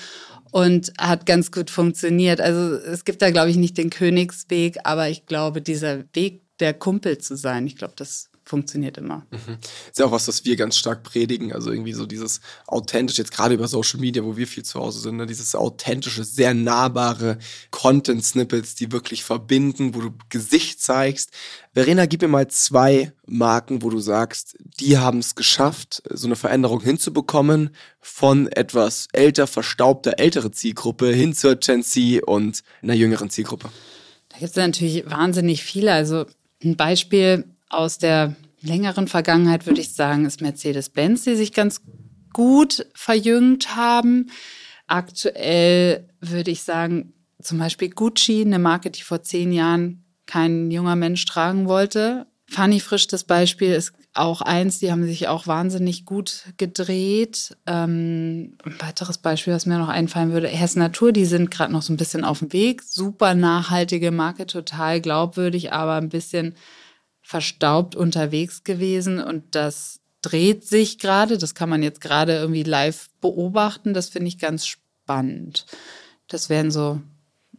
und 0.56 0.94
hat 0.98 1.26
ganz 1.26 1.52
gut 1.52 1.70
funktioniert. 1.70 2.40
Also 2.40 2.76
es 2.76 3.04
gibt 3.04 3.22
da, 3.22 3.30
glaube 3.30 3.50
ich, 3.50 3.58
nicht 3.58 3.78
den 3.78 3.90
Königsweg, 3.90 4.78
aber 4.86 5.10
ich 5.10 5.26
glaube, 5.26 5.62
dieser 5.62 6.06
Weg, 6.14 6.44
der 6.62 6.74
Kumpel 6.74 7.18
zu 7.18 7.36
sein, 7.36 7.68
ich 7.68 7.76
glaube, 7.76 7.96
das 7.98 8.30
funktioniert 8.46 8.98
immer. 8.98 9.26
Mhm. 9.32 9.58
Ist 9.88 9.98
ja 9.98 10.06
auch 10.06 10.12
was, 10.12 10.28
was 10.28 10.46
wir 10.46 10.56
ganz 10.56 10.78
stark 10.78 11.04
predigen. 11.04 11.52
Also 11.52 11.72
irgendwie 11.72 11.94
so 11.94 12.06
dieses 12.06 12.42
authentisch, 12.68 13.18
jetzt 13.18 13.32
gerade 13.32 13.56
über 13.56 13.68
Social 13.68 14.00
Media, 14.00 14.24
wo 14.24 14.38
wir 14.38 14.46
viel 14.46 14.64
zu 14.64 14.80
Hause 14.80 15.00
sind, 15.00 15.18
ne? 15.18 15.26
dieses 15.26 15.56
authentische, 15.56 16.24
sehr 16.24 16.54
nahbare 16.54 17.40
Content-Snippets, 17.72 18.76
die 18.76 18.92
wirklich 18.92 19.24
verbinden, 19.24 19.96
wo 19.96 20.02
du 20.02 20.12
Gesicht 20.30 20.80
zeigst. 20.82 21.32
Verena, 21.74 22.06
gib 22.06 22.22
mir 22.22 22.28
mal 22.28 22.48
zwei 22.48 23.12
Marken, 23.26 23.82
wo 23.82 23.90
du 23.90 24.00
sagst, 24.00 24.56
die 24.60 25.00
haben 25.00 25.20
es 25.20 25.34
geschafft, 25.34 26.04
so 26.10 26.28
eine 26.28 26.36
Veränderung 26.36 26.82
hinzubekommen 26.82 27.72
von 28.00 28.48
etwas 28.48 29.08
älter, 29.12 29.48
verstaubter, 29.48 30.20
ältere 30.20 30.52
Zielgruppe 30.52 31.12
hin 31.12 31.34
zur 31.34 31.56
Gen 31.56 31.84
Z 31.84 32.24
und 32.24 32.64
einer 32.84 32.94
jüngeren 32.94 33.32
Zielgruppe. 33.32 33.70
Da 34.30 34.38
gibt 34.38 34.52
es 34.52 34.56
natürlich 34.56 35.10
wahnsinnig 35.10 35.64
viele. 35.64 35.92
Also 35.92 36.26
ein 36.64 36.78
Beispiel 36.78 37.46
aus 37.70 37.98
der 37.98 38.36
längeren 38.62 39.08
Vergangenheit 39.08 39.66
würde 39.66 39.82
ich 39.82 39.94
sagen, 39.94 40.26
ist 40.26 40.42
Mercedes-Benz, 40.42 41.24
die 41.24 41.36
sich 41.36 41.54
ganz 41.54 41.82
gut 42.34 42.86
verjüngt 42.94 43.76
haben. 43.76 44.32
Aktuell 44.88 46.10
würde 46.20 46.52
ich 46.52 46.64
sagen, 46.64 47.14
zum 47.42 47.60
Beispiel 47.60 47.90
Gucci, 47.90 48.42
eine 48.42 48.60
Marke, 48.60 48.92
die 48.92 49.04
vor 49.04 49.22
zehn 49.22 49.52
Jahren 49.52 50.04
kein 50.26 50.72
junger 50.72 50.96
Mensch 50.96 51.26
tragen 51.26 51.68
wollte. 51.68 52.28
Fanny 52.48 52.80
Frisch, 52.80 53.08
das 53.08 53.24
Beispiel, 53.24 53.72
ist 53.72 53.94
auch 54.14 54.42
eins, 54.42 54.80
die 54.80 54.92
haben 54.92 55.06
sich 55.06 55.28
auch 55.28 55.46
wahnsinnig 55.46 56.06
gut 56.06 56.44
gedreht. 56.58 57.58
Ähm, 57.66 58.58
ein 58.64 58.76
weiteres 58.80 59.18
Beispiel, 59.18 59.54
was 59.54 59.66
mir 59.66 59.78
noch 59.78 59.90
einfallen 59.90 60.32
würde, 60.32 60.48
Hess 60.48 60.76
Natur, 60.76 61.12
die 61.12 61.26
sind 61.26 61.52
gerade 61.52 61.74
noch 61.74 61.82
so 61.82 61.92
ein 61.92 61.98
bisschen 61.98 62.24
auf 62.24 62.40
dem 62.40 62.54
Weg. 62.54 62.82
Super 62.84 63.36
nachhaltige 63.36 64.12
Marke, 64.12 64.46
total 64.46 65.02
glaubwürdig, 65.02 65.74
aber 65.74 65.96
ein 65.96 66.10
bisschen 66.10 66.56
verstaubt 67.26 67.96
unterwegs 67.96 68.64
gewesen 68.64 69.20
und 69.20 69.56
das 69.56 70.00
dreht 70.22 70.64
sich 70.64 71.00
gerade. 71.00 71.40
Das 71.40 71.56
kann 71.56 71.70
man 71.70 71.82
jetzt 71.82 72.00
gerade 72.00 72.36
irgendwie 72.36 72.62
live 72.62 73.10
beobachten. 73.20 73.96
Das 73.96 74.10
finde 74.10 74.28
ich 74.28 74.38
ganz 74.38 74.68
spannend. 74.68 75.66
Das 76.28 76.50
wären 76.50 76.70
so 76.70 77.02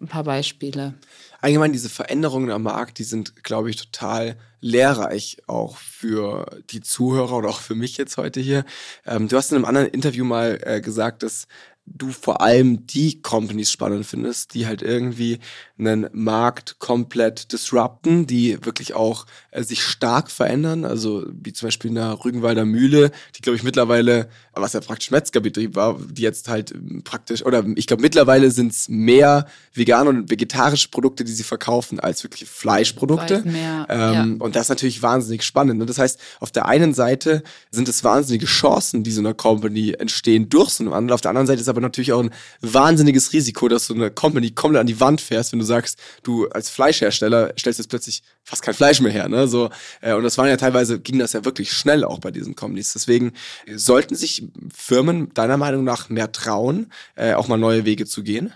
ein 0.00 0.06
paar 0.06 0.22
Beispiele. 0.22 0.94
Allgemein 1.40 1.72
diese 1.72 1.88
Veränderungen 1.88 2.50
am 2.50 2.62
Markt, 2.62 2.98
die 2.98 3.04
sind, 3.04 3.42
glaube 3.42 3.70
ich, 3.70 3.76
total 3.76 4.36
lehrreich 4.60 5.38
auch 5.48 5.76
für 5.76 6.46
die 6.70 6.80
Zuhörer 6.80 7.36
oder 7.36 7.48
auch 7.48 7.60
für 7.60 7.74
mich 7.74 7.96
jetzt 7.96 8.16
heute 8.18 8.40
hier. 8.40 8.64
Ähm, 9.04 9.26
du 9.26 9.36
hast 9.36 9.50
in 9.50 9.56
einem 9.56 9.64
anderen 9.64 9.88
Interview 9.88 10.24
mal 10.24 10.60
äh, 10.62 10.80
gesagt, 10.80 11.24
dass 11.24 11.48
du 11.86 12.10
vor 12.10 12.40
allem 12.40 12.86
die 12.86 13.22
Companies 13.22 13.70
spannend 13.70 14.06
findest, 14.06 14.54
die 14.54 14.66
halt 14.66 14.82
irgendwie 14.82 15.38
einen 15.78 16.08
Markt 16.12 16.78
komplett 16.78 17.52
disrupten, 17.52 18.26
die 18.26 18.58
wirklich 18.64 18.94
auch 18.94 19.26
äh, 19.50 19.62
sich 19.62 19.82
stark 19.82 20.30
verändern, 20.30 20.84
also 20.84 21.26
wie 21.30 21.52
zum 21.52 21.68
Beispiel 21.68 21.90
in 21.90 21.96
der 21.96 22.24
Rügenwalder 22.24 22.64
Mühle, 22.64 23.12
die 23.36 23.42
glaube 23.42 23.56
ich 23.56 23.62
mittlerweile, 23.62 24.28
was 24.52 24.72
ja 24.72 24.80
praktisch 24.80 25.10
Metzgerbetrieb 25.10 25.76
war, 25.76 25.98
die 26.10 26.22
jetzt 26.22 26.48
halt 26.48 26.74
praktisch, 27.04 27.44
oder 27.44 27.64
ich 27.76 27.86
glaube 27.86 28.02
mittlerweile 28.02 28.50
sind 28.50 28.72
es 28.72 28.88
mehr 28.88 29.46
vegane 29.72 30.08
und 30.10 30.30
vegetarische 30.30 30.88
Produkte, 30.88 31.24
die 31.24 31.32
sie 31.32 31.44
verkaufen, 31.44 32.00
als 32.00 32.24
wirklich 32.24 32.48
Fleischprodukte. 32.48 33.42
Mehr, 33.42 33.86
ähm, 33.88 34.38
ja. 34.38 34.44
Und 34.44 34.56
das 34.56 34.62
ist 34.66 34.70
natürlich 34.70 35.02
wahnsinnig 35.02 35.42
spannend. 35.42 35.80
Und 35.80 35.88
das 35.88 35.98
heißt, 35.98 36.18
auf 36.40 36.50
der 36.50 36.66
einen 36.66 36.94
Seite 36.94 37.42
sind 37.70 37.88
es 37.88 38.02
wahnsinnige 38.02 38.46
Chancen, 38.46 39.02
die 39.04 39.12
so 39.12 39.20
einer 39.20 39.34
Company 39.34 39.92
entstehen 39.98 40.48
durch 40.48 40.70
so 40.70 40.84
einen 40.84 40.90
Wandel, 40.90 41.14
auf 41.14 41.20
der 41.20 41.30
anderen 41.30 41.46
Seite 41.46 41.60
ist 41.60 41.68
aber 41.68 41.75
natürlich 41.80 42.12
auch 42.12 42.22
ein 42.22 42.30
wahnsinniges 42.60 43.32
Risiko, 43.32 43.68
dass 43.68 43.86
so 43.86 43.94
eine 43.94 44.10
Company 44.10 44.50
komplett 44.50 44.80
an 44.80 44.86
die 44.86 45.00
Wand 45.00 45.20
fährst, 45.20 45.52
wenn 45.52 45.58
du 45.58 45.64
sagst, 45.64 45.98
du 46.22 46.48
als 46.48 46.70
Fleischhersteller 46.70 47.52
stellst 47.58 47.78
jetzt 47.78 47.88
plötzlich 47.88 48.22
fast 48.44 48.62
kein 48.62 48.74
Fleisch 48.74 49.00
mehr 49.00 49.12
her. 49.12 49.28
Ne? 49.28 49.48
So, 49.48 49.70
äh, 50.00 50.14
und 50.14 50.22
das 50.22 50.38
waren 50.38 50.48
ja 50.48 50.56
teilweise, 50.56 51.00
ging 51.00 51.18
das 51.18 51.32
ja 51.32 51.44
wirklich 51.44 51.72
schnell 51.72 52.04
auch 52.04 52.18
bei 52.20 52.30
diesen 52.30 52.54
Companies. 52.54 52.92
Deswegen 52.92 53.32
sollten 53.74 54.14
sich 54.14 54.44
Firmen 54.74 55.32
deiner 55.34 55.56
Meinung 55.56 55.84
nach 55.84 56.08
mehr 56.08 56.32
trauen, 56.32 56.92
äh, 57.14 57.34
auch 57.34 57.48
mal 57.48 57.56
neue 57.56 57.84
Wege 57.84 58.06
zu 58.06 58.22
gehen? 58.22 58.52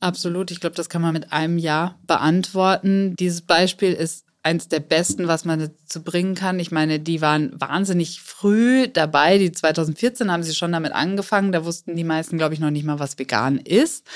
Absolut. 0.00 0.50
Ich 0.50 0.60
glaube, 0.60 0.76
das 0.76 0.88
kann 0.88 1.02
man 1.02 1.12
mit 1.12 1.32
einem 1.32 1.58
Ja 1.58 1.96
beantworten. 2.06 3.14
Dieses 3.16 3.42
Beispiel 3.42 3.92
ist 3.92 4.24
eins 4.42 4.68
der 4.68 4.80
besten, 4.80 5.28
was 5.28 5.44
man 5.44 5.60
dazu 5.60 6.02
bringen 6.02 6.34
kann. 6.34 6.60
Ich 6.60 6.70
meine, 6.70 6.98
die 6.98 7.20
waren 7.20 7.52
wahnsinnig 7.60 8.20
früh 8.22 8.88
dabei. 8.88 9.38
Die 9.38 9.52
2014 9.52 10.30
haben 10.32 10.42
sie 10.42 10.54
schon 10.54 10.72
damit 10.72 10.92
angefangen. 10.92 11.52
Da 11.52 11.64
wussten 11.64 11.96
die 11.96 12.04
meisten, 12.04 12.38
glaube 12.38 12.54
ich, 12.54 12.60
noch 12.60 12.70
nicht 12.70 12.84
mal, 12.84 12.98
was 12.98 13.18
vegan 13.18 13.58
ist. 13.58 14.06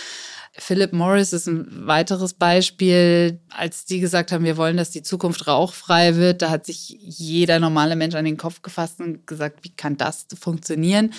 Philip 0.57 0.93
Morris 0.93 1.33
ist 1.33 1.47
ein 1.47 1.87
weiteres 1.87 2.35
Beispiel. 2.35 3.41
Als 3.51 3.85
die 3.85 4.01
gesagt 4.01 4.33
haben, 4.33 4.45
wir 4.45 4.57
wollen, 4.57 4.77
dass 4.77 4.91
die 4.91 5.03
Zukunft 5.03 5.47
rauchfrei 5.47 6.17
wird, 6.17 6.43
da 6.43 6.51
hat 6.51 6.65
sich 6.65 6.97
jeder 7.01 7.59
normale 7.59 7.97
Mensch 7.97 8.15
an 8.15 8.25
den 8.25 8.37
Kopf 8.37 8.63
gefasst 8.63 9.01
und 9.01 9.27
gesagt, 9.27 9.65
wie 9.65 9.75
kann 9.75 9.97
das 9.97 10.27
funktionieren? 10.39 11.13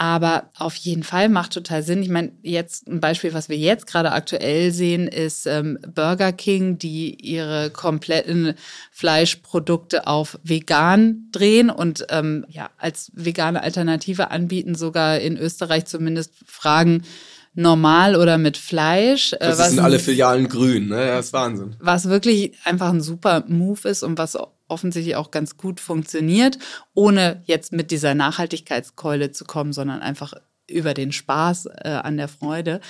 Aber 0.00 0.50
auf 0.56 0.76
jeden 0.76 1.02
Fall 1.02 1.28
macht 1.28 1.54
total 1.54 1.82
Sinn. 1.82 2.04
Ich 2.04 2.08
meine, 2.08 2.30
jetzt 2.42 2.86
ein 2.86 3.00
Beispiel, 3.00 3.34
was 3.34 3.48
wir 3.48 3.56
jetzt 3.56 3.88
gerade 3.88 4.12
aktuell 4.12 4.70
sehen, 4.70 5.08
ist 5.08 5.44
ähm, 5.46 5.76
Burger 5.92 6.30
King, 6.30 6.78
die 6.78 7.16
ihre 7.16 7.70
kompletten 7.70 8.54
Fleischprodukte 8.92 10.06
auf 10.06 10.38
vegan 10.44 11.28
drehen 11.32 11.68
und 11.68 12.06
ähm, 12.10 12.46
ja 12.48 12.70
als 12.78 13.10
vegane 13.12 13.60
Alternative 13.60 14.30
anbieten, 14.30 14.76
sogar 14.76 15.18
in 15.18 15.36
Österreich 15.36 15.86
zumindest 15.86 16.32
fragen, 16.46 17.02
normal 17.54 18.14
oder 18.14 18.38
mit 18.38 18.56
Fleisch. 18.56 19.32
Äh, 19.32 19.38
das 19.40 19.58
was 19.58 19.70
sind 19.70 19.80
alle 19.80 19.98
Filialen 19.98 20.48
grün, 20.48 20.86
ne? 20.86 21.06
Das 21.08 21.26
ist 21.26 21.32
Wahnsinn. 21.32 21.74
Was 21.80 22.08
wirklich 22.08 22.52
einfach 22.62 22.90
ein 22.90 23.00
super 23.00 23.42
Move 23.48 23.88
ist 23.88 24.04
und 24.04 24.16
was 24.16 24.38
offensichtlich 24.68 25.16
auch 25.16 25.30
ganz 25.30 25.56
gut 25.56 25.80
funktioniert, 25.80 26.58
ohne 26.94 27.42
jetzt 27.46 27.72
mit 27.72 27.90
dieser 27.90 28.14
Nachhaltigkeitskeule 28.14 29.32
zu 29.32 29.44
kommen, 29.44 29.72
sondern 29.72 30.00
einfach 30.00 30.34
über 30.68 30.94
den 30.94 31.12
Spaß 31.12 31.66
äh, 31.66 31.88
an 31.88 32.16
der 32.16 32.28
Freude. 32.28 32.80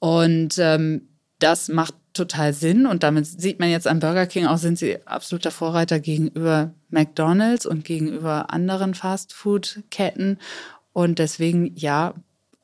Und 0.00 0.58
ähm, 0.58 1.08
das 1.38 1.68
macht 1.68 1.94
total 2.12 2.52
Sinn 2.52 2.86
und 2.86 3.04
damit 3.04 3.26
sieht 3.26 3.60
man 3.60 3.70
jetzt 3.70 3.86
an 3.86 4.00
Burger 4.00 4.26
King 4.26 4.46
auch, 4.46 4.58
sind 4.58 4.76
sie 4.76 5.06
absoluter 5.06 5.52
Vorreiter 5.52 6.00
gegenüber 6.00 6.74
McDonald's 6.90 7.64
und 7.64 7.84
gegenüber 7.84 8.52
anderen 8.52 8.94
Fastfood-Ketten. 8.94 10.38
Und 10.92 11.20
deswegen, 11.20 11.76
ja, 11.76 12.14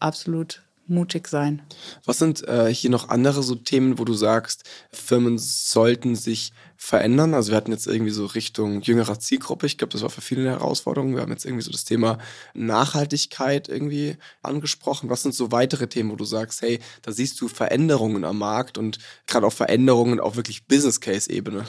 absolut 0.01 0.64
mutig 0.87 1.29
sein. 1.29 1.63
Was 2.05 2.19
sind 2.19 2.47
äh, 2.47 2.73
hier 2.73 2.91
noch 2.91 3.09
andere 3.09 3.43
so 3.43 3.55
Themen, 3.55 3.99
wo 3.99 4.05
du 4.05 4.15
sagst, 4.15 4.65
Firmen 4.91 5.39
sollten 5.39 6.17
sich 6.17 6.53
verändern? 6.77 7.35
Also 7.35 7.53
wir 7.53 7.57
hatten 7.57 7.73
jetzt 7.73 7.87
irgendwie 7.87 8.11
so 8.11 8.27
Richtung 8.27 8.81
jüngerer 8.83 9.19
Zielgruppe. 9.19 9.67
Ich 9.67 9.79
glaube, 9.79 9.93
das 9.93 10.03
war 10.03 10.11
für 10.11 10.21
viele 10.21 10.43
eine 10.43 10.51
Herausforderung. 10.51 11.15
Wir 11.15 11.23
haben 11.23 11.33
jetzt 11.33 11.45
irgendwie 11.45 11.63
so 11.65 11.71
das 11.71 11.85
Thema 11.85 12.19
Nachhaltigkeit 12.55 13.69
irgendwie 13.69 14.17
angesprochen. 14.43 15.11
Was 15.11 15.23
sind 15.23 15.35
so 15.35 15.53
weitere 15.53 15.87
Themen, 15.87 16.11
wo 16.11 16.17
du 16.17 16.25
sagst, 16.25 16.63
hey, 16.63 16.81
da 17.03 17.13
siehst 17.13 17.41
du 17.41 17.49
Veränderungen 17.49 18.25
am 18.25 18.39
Markt 18.39 18.79
und 18.79 18.99
gerade 19.27 19.47
auch 19.47 19.53
Veränderungen 19.53 20.21
auf 20.21 20.37
wirklich 20.37 20.67
Business 20.67 21.01
Case 21.01 21.31
Ebene? 21.31 21.65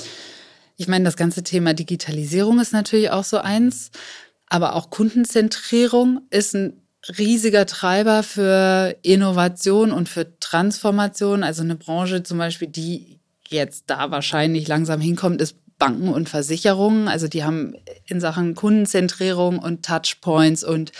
Ich 0.78 0.88
meine, 0.88 1.06
das 1.06 1.16
ganze 1.16 1.44
Thema 1.44 1.74
Digitalisierung 1.74 2.60
ist 2.60 2.74
natürlich 2.74 3.10
auch 3.10 3.24
so 3.24 3.38
eins, 3.38 3.92
aber 4.48 4.76
auch 4.76 4.90
Kundenzentrierung 4.90 6.22
ist 6.30 6.54
ein 6.54 6.85
riesiger 7.18 7.66
Treiber 7.66 8.24
für 8.24 8.96
Innovation 9.02 9.92
und 9.92 10.10
für 10.10 10.40
Transformation. 10.40 11.44
Also 11.44 11.64
eine 11.64 11.76
Branche 11.76 12.24
zum 12.24 12.38
Beispiel, 12.38 12.68
die 12.68 13.20
jetzt 13.48 13.86
da 13.88 14.12
wahrscheinlich 14.12 14.68
langsam 14.68 15.00
hinkommt, 15.00 15.42
ist 15.42 15.58
Banken 15.78 16.10
und 16.10 16.30
Versicherungen. 16.30 17.08
Also 17.08 17.28
die 17.28 17.44
haben 17.44 17.76
in 18.08 18.20
Sachen 18.20 18.56
Kundenzentrierung 18.56 19.60
und 19.60 19.86
Touchpoints 19.86 20.64
und 20.64 20.92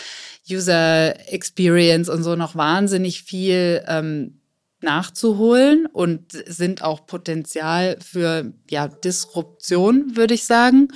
User 0.48 1.32
Experience 1.32 2.08
und 2.08 2.22
so 2.22 2.36
noch 2.36 2.54
wahnsinnig 2.54 3.22
viel 3.22 3.82
ähm, 3.88 4.40
nachzuholen 4.80 5.86
und 5.86 6.32
sind 6.32 6.82
auch 6.82 7.06
Potenzial 7.06 7.96
für 8.00 8.52
ja, 8.70 8.88
Disruption, 8.88 10.16
würde 10.16 10.34
ich 10.34 10.44
sagen. 10.44 10.88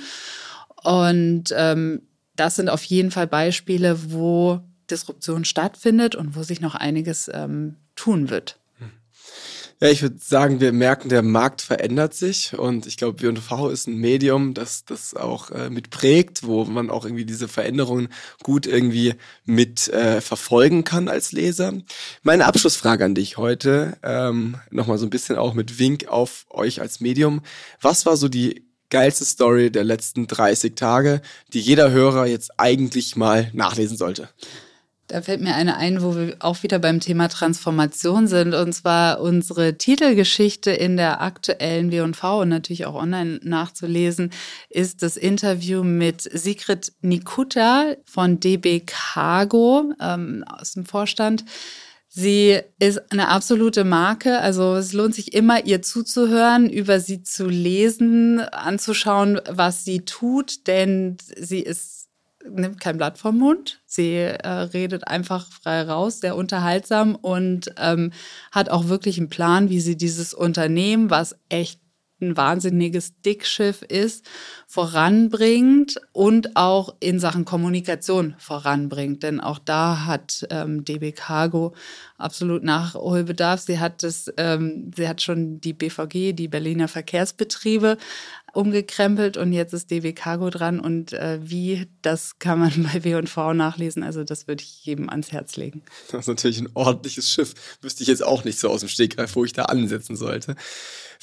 Und 0.83 1.45
ähm, 1.55 2.03
das 2.35 2.55
sind 2.55 2.69
auf 2.69 2.83
jeden 2.83 3.11
Fall 3.11 3.27
Beispiele, 3.27 4.11
wo 4.11 4.61
Disruption 4.91 5.45
stattfindet 5.45 6.15
und 6.15 6.35
wo 6.35 6.43
sich 6.43 6.61
noch 6.61 6.75
einiges 6.75 7.29
ähm, 7.33 7.77
tun 7.95 8.29
wird. 8.29 8.57
Ja, 9.83 9.89
ich 9.89 10.03
würde 10.03 10.17
sagen, 10.19 10.59
wir 10.59 10.73
merken, 10.73 11.09
der 11.09 11.23
Markt 11.23 11.63
verändert 11.63 12.13
sich 12.13 12.53
und 12.55 12.85
ich 12.85 12.97
glaube, 12.97 13.19
W&V 13.23 13.69
ist 13.69 13.87
ein 13.87 13.97
Medium, 13.97 14.53
das 14.53 14.85
das 14.85 15.15
auch 15.15 15.49
äh, 15.49 15.71
mit 15.71 15.89
prägt, 15.89 16.43
wo 16.43 16.65
man 16.65 16.91
auch 16.91 17.03
irgendwie 17.03 17.25
diese 17.25 17.47
Veränderungen 17.47 18.09
gut 18.43 18.67
irgendwie 18.67 19.15
mit 19.43 19.87
äh, 19.87 20.21
verfolgen 20.21 20.83
kann 20.83 21.07
als 21.07 21.31
Leser. 21.31 21.73
Meine 22.21 22.45
Abschlussfrage 22.45 23.05
an 23.05 23.15
dich 23.15 23.37
heute, 23.37 23.97
ähm, 24.03 24.57
nochmal 24.69 24.99
so 24.99 25.07
ein 25.07 25.09
bisschen 25.09 25.37
auch 25.37 25.55
mit 25.55 25.79
Wink 25.79 26.07
auf 26.07 26.45
euch 26.51 26.79
als 26.79 26.99
Medium. 26.99 27.41
Was 27.81 28.05
war 28.05 28.17
so 28.17 28.27
die 28.27 28.67
geilste 28.91 29.25
Story 29.25 29.71
der 29.71 29.83
letzten 29.83 30.27
30 30.27 30.75
Tage, 30.75 31.23
die 31.53 31.59
jeder 31.59 31.89
Hörer 31.89 32.27
jetzt 32.27 32.51
eigentlich 32.59 33.15
mal 33.15 33.49
nachlesen 33.53 33.97
sollte? 33.97 34.29
Da 35.11 35.21
fällt 35.21 35.41
mir 35.41 35.55
eine 35.55 35.75
ein, 35.75 36.01
wo 36.01 36.15
wir 36.15 36.37
auch 36.39 36.63
wieder 36.63 36.79
beim 36.79 37.01
Thema 37.01 37.27
Transformation 37.27 38.27
sind. 38.27 38.53
Und 38.53 38.71
zwar 38.71 39.19
unsere 39.19 39.77
Titelgeschichte 39.77 40.71
in 40.71 40.95
der 40.95 41.19
aktuellen 41.19 41.91
W&V 41.91 42.39
und 42.39 42.47
natürlich 42.47 42.85
auch 42.85 42.95
online 42.95 43.41
nachzulesen, 43.43 44.31
ist 44.69 45.03
das 45.03 45.17
Interview 45.17 45.83
mit 45.83 46.21
Sigrid 46.21 46.93
Nikuta 47.01 47.97
von 48.05 48.39
DB 48.39 48.83
Cargo 48.85 49.91
ähm, 49.99 50.45
aus 50.47 50.75
dem 50.75 50.85
Vorstand. 50.85 51.43
Sie 52.07 52.61
ist 52.79 53.11
eine 53.11 53.27
absolute 53.27 53.83
Marke. 53.83 54.39
Also 54.39 54.75
es 54.75 54.93
lohnt 54.93 55.13
sich 55.13 55.33
immer, 55.33 55.65
ihr 55.65 55.81
zuzuhören, 55.81 56.69
über 56.69 57.01
sie 57.01 57.21
zu 57.21 57.47
lesen, 57.47 58.39
anzuschauen, 58.39 59.41
was 59.49 59.83
sie 59.83 60.05
tut, 60.05 60.67
denn 60.67 61.17
sie 61.35 61.59
ist 61.59 62.00
nimmt 62.49 62.79
kein 62.79 62.97
Blatt 62.97 63.17
vom 63.17 63.37
Mund. 63.37 63.81
Sie 63.85 64.15
äh, 64.15 64.47
redet 64.47 65.07
einfach 65.07 65.47
frei 65.51 65.81
raus, 65.83 66.19
sehr 66.19 66.35
unterhaltsam 66.35 67.15
und 67.15 67.73
ähm, 67.77 68.11
hat 68.51 68.69
auch 68.69 68.87
wirklich 68.87 69.17
einen 69.17 69.29
Plan, 69.29 69.69
wie 69.69 69.81
sie 69.81 69.97
dieses 69.97 70.33
Unternehmen, 70.33 71.09
was 71.09 71.35
echt 71.49 71.80
ein 72.21 72.37
wahnsinniges 72.37 73.19
Dickschiff 73.21 73.81
ist, 73.81 74.25
voranbringt 74.67 75.99
und 76.13 76.55
auch 76.55 76.95
in 76.99 77.19
Sachen 77.19 77.45
Kommunikation 77.45 78.35
voranbringt. 78.37 79.23
Denn 79.23 79.39
auch 79.39 79.59
da 79.59 80.05
hat 80.05 80.47
ähm, 80.49 80.85
DB 80.85 81.11
Cargo 81.11 81.73
absolut 82.17 82.63
Nachholbedarf. 82.63 83.61
Sie 83.61 83.79
hat 83.79 84.03
das, 84.03 84.31
ähm, 84.37 84.91
sie 84.95 85.07
hat 85.07 85.21
schon 85.21 85.59
die 85.59 85.73
BVG, 85.73 86.33
die 86.33 86.47
Berliner 86.47 86.87
Verkehrsbetriebe, 86.87 87.97
umgekrempelt 88.53 89.37
und 89.37 89.53
jetzt 89.53 89.73
ist 89.73 89.91
DB 89.91 90.13
Cargo 90.13 90.49
dran 90.49 90.79
und 90.79 91.13
äh, 91.13 91.39
wie, 91.41 91.87
das 92.01 92.37
kann 92.39 92.59
man 92.59 92.89
bei 92.93 93.03
W&V 93.03 93.53
nachlesen, 93.53 94.03
also 94.03 94.23
das 94.23 94.47
würde 94.47 94.63
ich 94.63 94.85
jedem 94.85 95.09
ans 95.09 95.31
Herz 95.31 95.55
legen. 95.55 95.83
Das 96.11 96.21
ist 96.21 96.27
natürlich 96.27 96.59
ein 96.59 96.69
ordentliches 96.73 97.29
Schiff, 97.29 97.53
wüsste 97.81 98.03
ich 98.03 98.09
jetzt 98.09 98.23
auch 98.23 98.43
nicht 98.43 98.59
so 98.59 98.69
aus 98.69 98.81
dem 98.81 98.89
Stegreif, 98.89 99.35
wo 99.35 99.45
ich 99.45 99.53
da 99.53 99.65
ansetzen 99.65 100.15
sollte. 100.15 100.55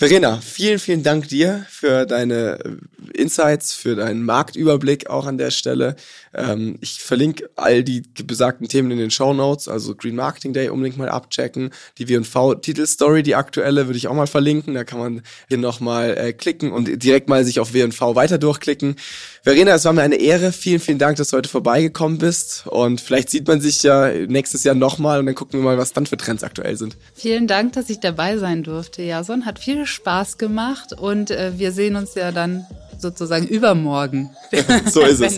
Verena, 0.01 0.41
vielen, 0.41 0.79
vielen 0.79 1.03
Dank 1.03 1.27
dir 1.27 1.67
für 1.69 2.07
deine 2.07 2.61
äh, 2.65 3.21
Insights, 3.21 3.75
für 3.75 3.97
deinen 3.97 4.23
Marktüberblick 4.23 5.11
auch 5.11 5.27
an 5.27 5.39
der 5.39 5.51
Stelle. 5.51 5.97
Ähm, 6.33 6.79
ich 6.81 7.01
verlinke 7.01 7.51
all 7.57 7.83
die 7.83 8.05
besagten 8.25 8.69
Themen 8.69 8.93
in 8.93 8.99
den 8.99 9.11
Show 9.11 9.35
Notes, 9.35 9.67
also 9.67 9.97
Green 9.97 10.15
Marketing 10.15 10.53
Day 10.53 10.69
unbedingt 10.69 10.99
mal 10.99 11.09
abchecken. 11.09 11.71
Die 11.99 12.09
W&V-Titelstory, 12.09 13.25
die 13.25 13.35
aktuelle, 13.35 13.89
würde 13.89 13.97
ich 13.97 14.07
auch 14.07 14.15
mal 14.15 14.29
verlinken. 14.29 14.75
Da 14.75 14.85
kann 14.85 15.01
man 15.01 15.23
hier 15.49 15.59
nochmal 15.59 16.17
äh, 16.17 16.33
klicken 16.33 16.71
und 16.71 17.03
direkt 17.03 17.29
mal 17.29 17.45
sich 17.45 17.59
auf 17.59 17.75
W&V 17.75 18.15
weiter 18.15 18.39
durchklicken. 18.39 18.95
Verena, 19.43 19.75
es 19.75 19.85
war 19.85 19.93
mir 19.95 20.03
eine 20.03 20.21
Ehre. 20.21 20.53
Vielen, 20.53 20.79
vielen 20.79 20.99
Dank, 20.99 21.17
dass 21.17 21.31
du 21.31 21.39
heute 21.39 21.49
vorbeigekommen 21.49 22.19
bist. 22.19 22.69
Und 22.69 23.01
vielleicht 23.01 23.31
sieht 23.31 23.49
man 23.49 23.61
sich 23.61 23.83
ja 23.83 24.11
nächstes 24.29 24.63
Jahr 24.63 24.77
nochmal 24.77 25.19
und 25.19 25.27
dann 25.27 25.35
gucken 25.35 25.59
wir 25.59 25.65
mal, 25.65 25.79
was 25.79 25.93
dann 25.93 26.07
für 26.07 26.17
Trends 26.17 26.45
aktuell 26.45 26.77
sind. 26.77 26.97
Vielen 27.15 27.49
Dank, 27.49 27.73
dass 27.73 27.91
ich 27.91 27.99
dabei 27.99 28.39
sein 28.39 28.63
durfte, 28.63 29.03
Jason. 29.03 29.45
Hat 29.45 29.59
viel 29.59 29.88
Spaß 29.89 30.39
gemacht 30.39 30.93
und 30.93 31.31
äh, 31.31 31.59
wir 31.59 31.73
sehen 31.73 31.97
uns 31.97 32.15
ja 32.15 32.33
dann 32.33 32.67
sozusagen 32.99 33.47
übermorgen. 33.47 34.31
so 34.91 35.03
ist 35.03 35.21
es. 35.21 35.37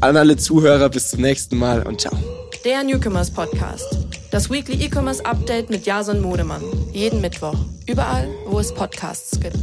An 0.00 0.16
alle 0.16 0.36
Zuhörer, 0.36 0.88
bis 0.88 1.10
zum 1.10 1.20
nächsten 1.20 1.58
Mal 1.58 1.82
und 1.82 2.00
ciao. 2.00 2.16
Der 2.64 2.82
Newcomers 2.84 3.30
Podcast. 3.30 3.86
Das 4.30 4.50
Weekly 4.50 4.84
E-Commerce 4.84 5.24
Update 5.24 5.70
mit 5.70 5.86
Jason 5.86 6.20
Modemann. 6.20 6.62
Jeden 6.92 7.20
Mittwoch. 7.20 7.56
Überall, 7.86 8.28
wo 8.46 8.60
es 8.60 8.72
Podcasts 8.72 9.40
gibt. 9.40 9.58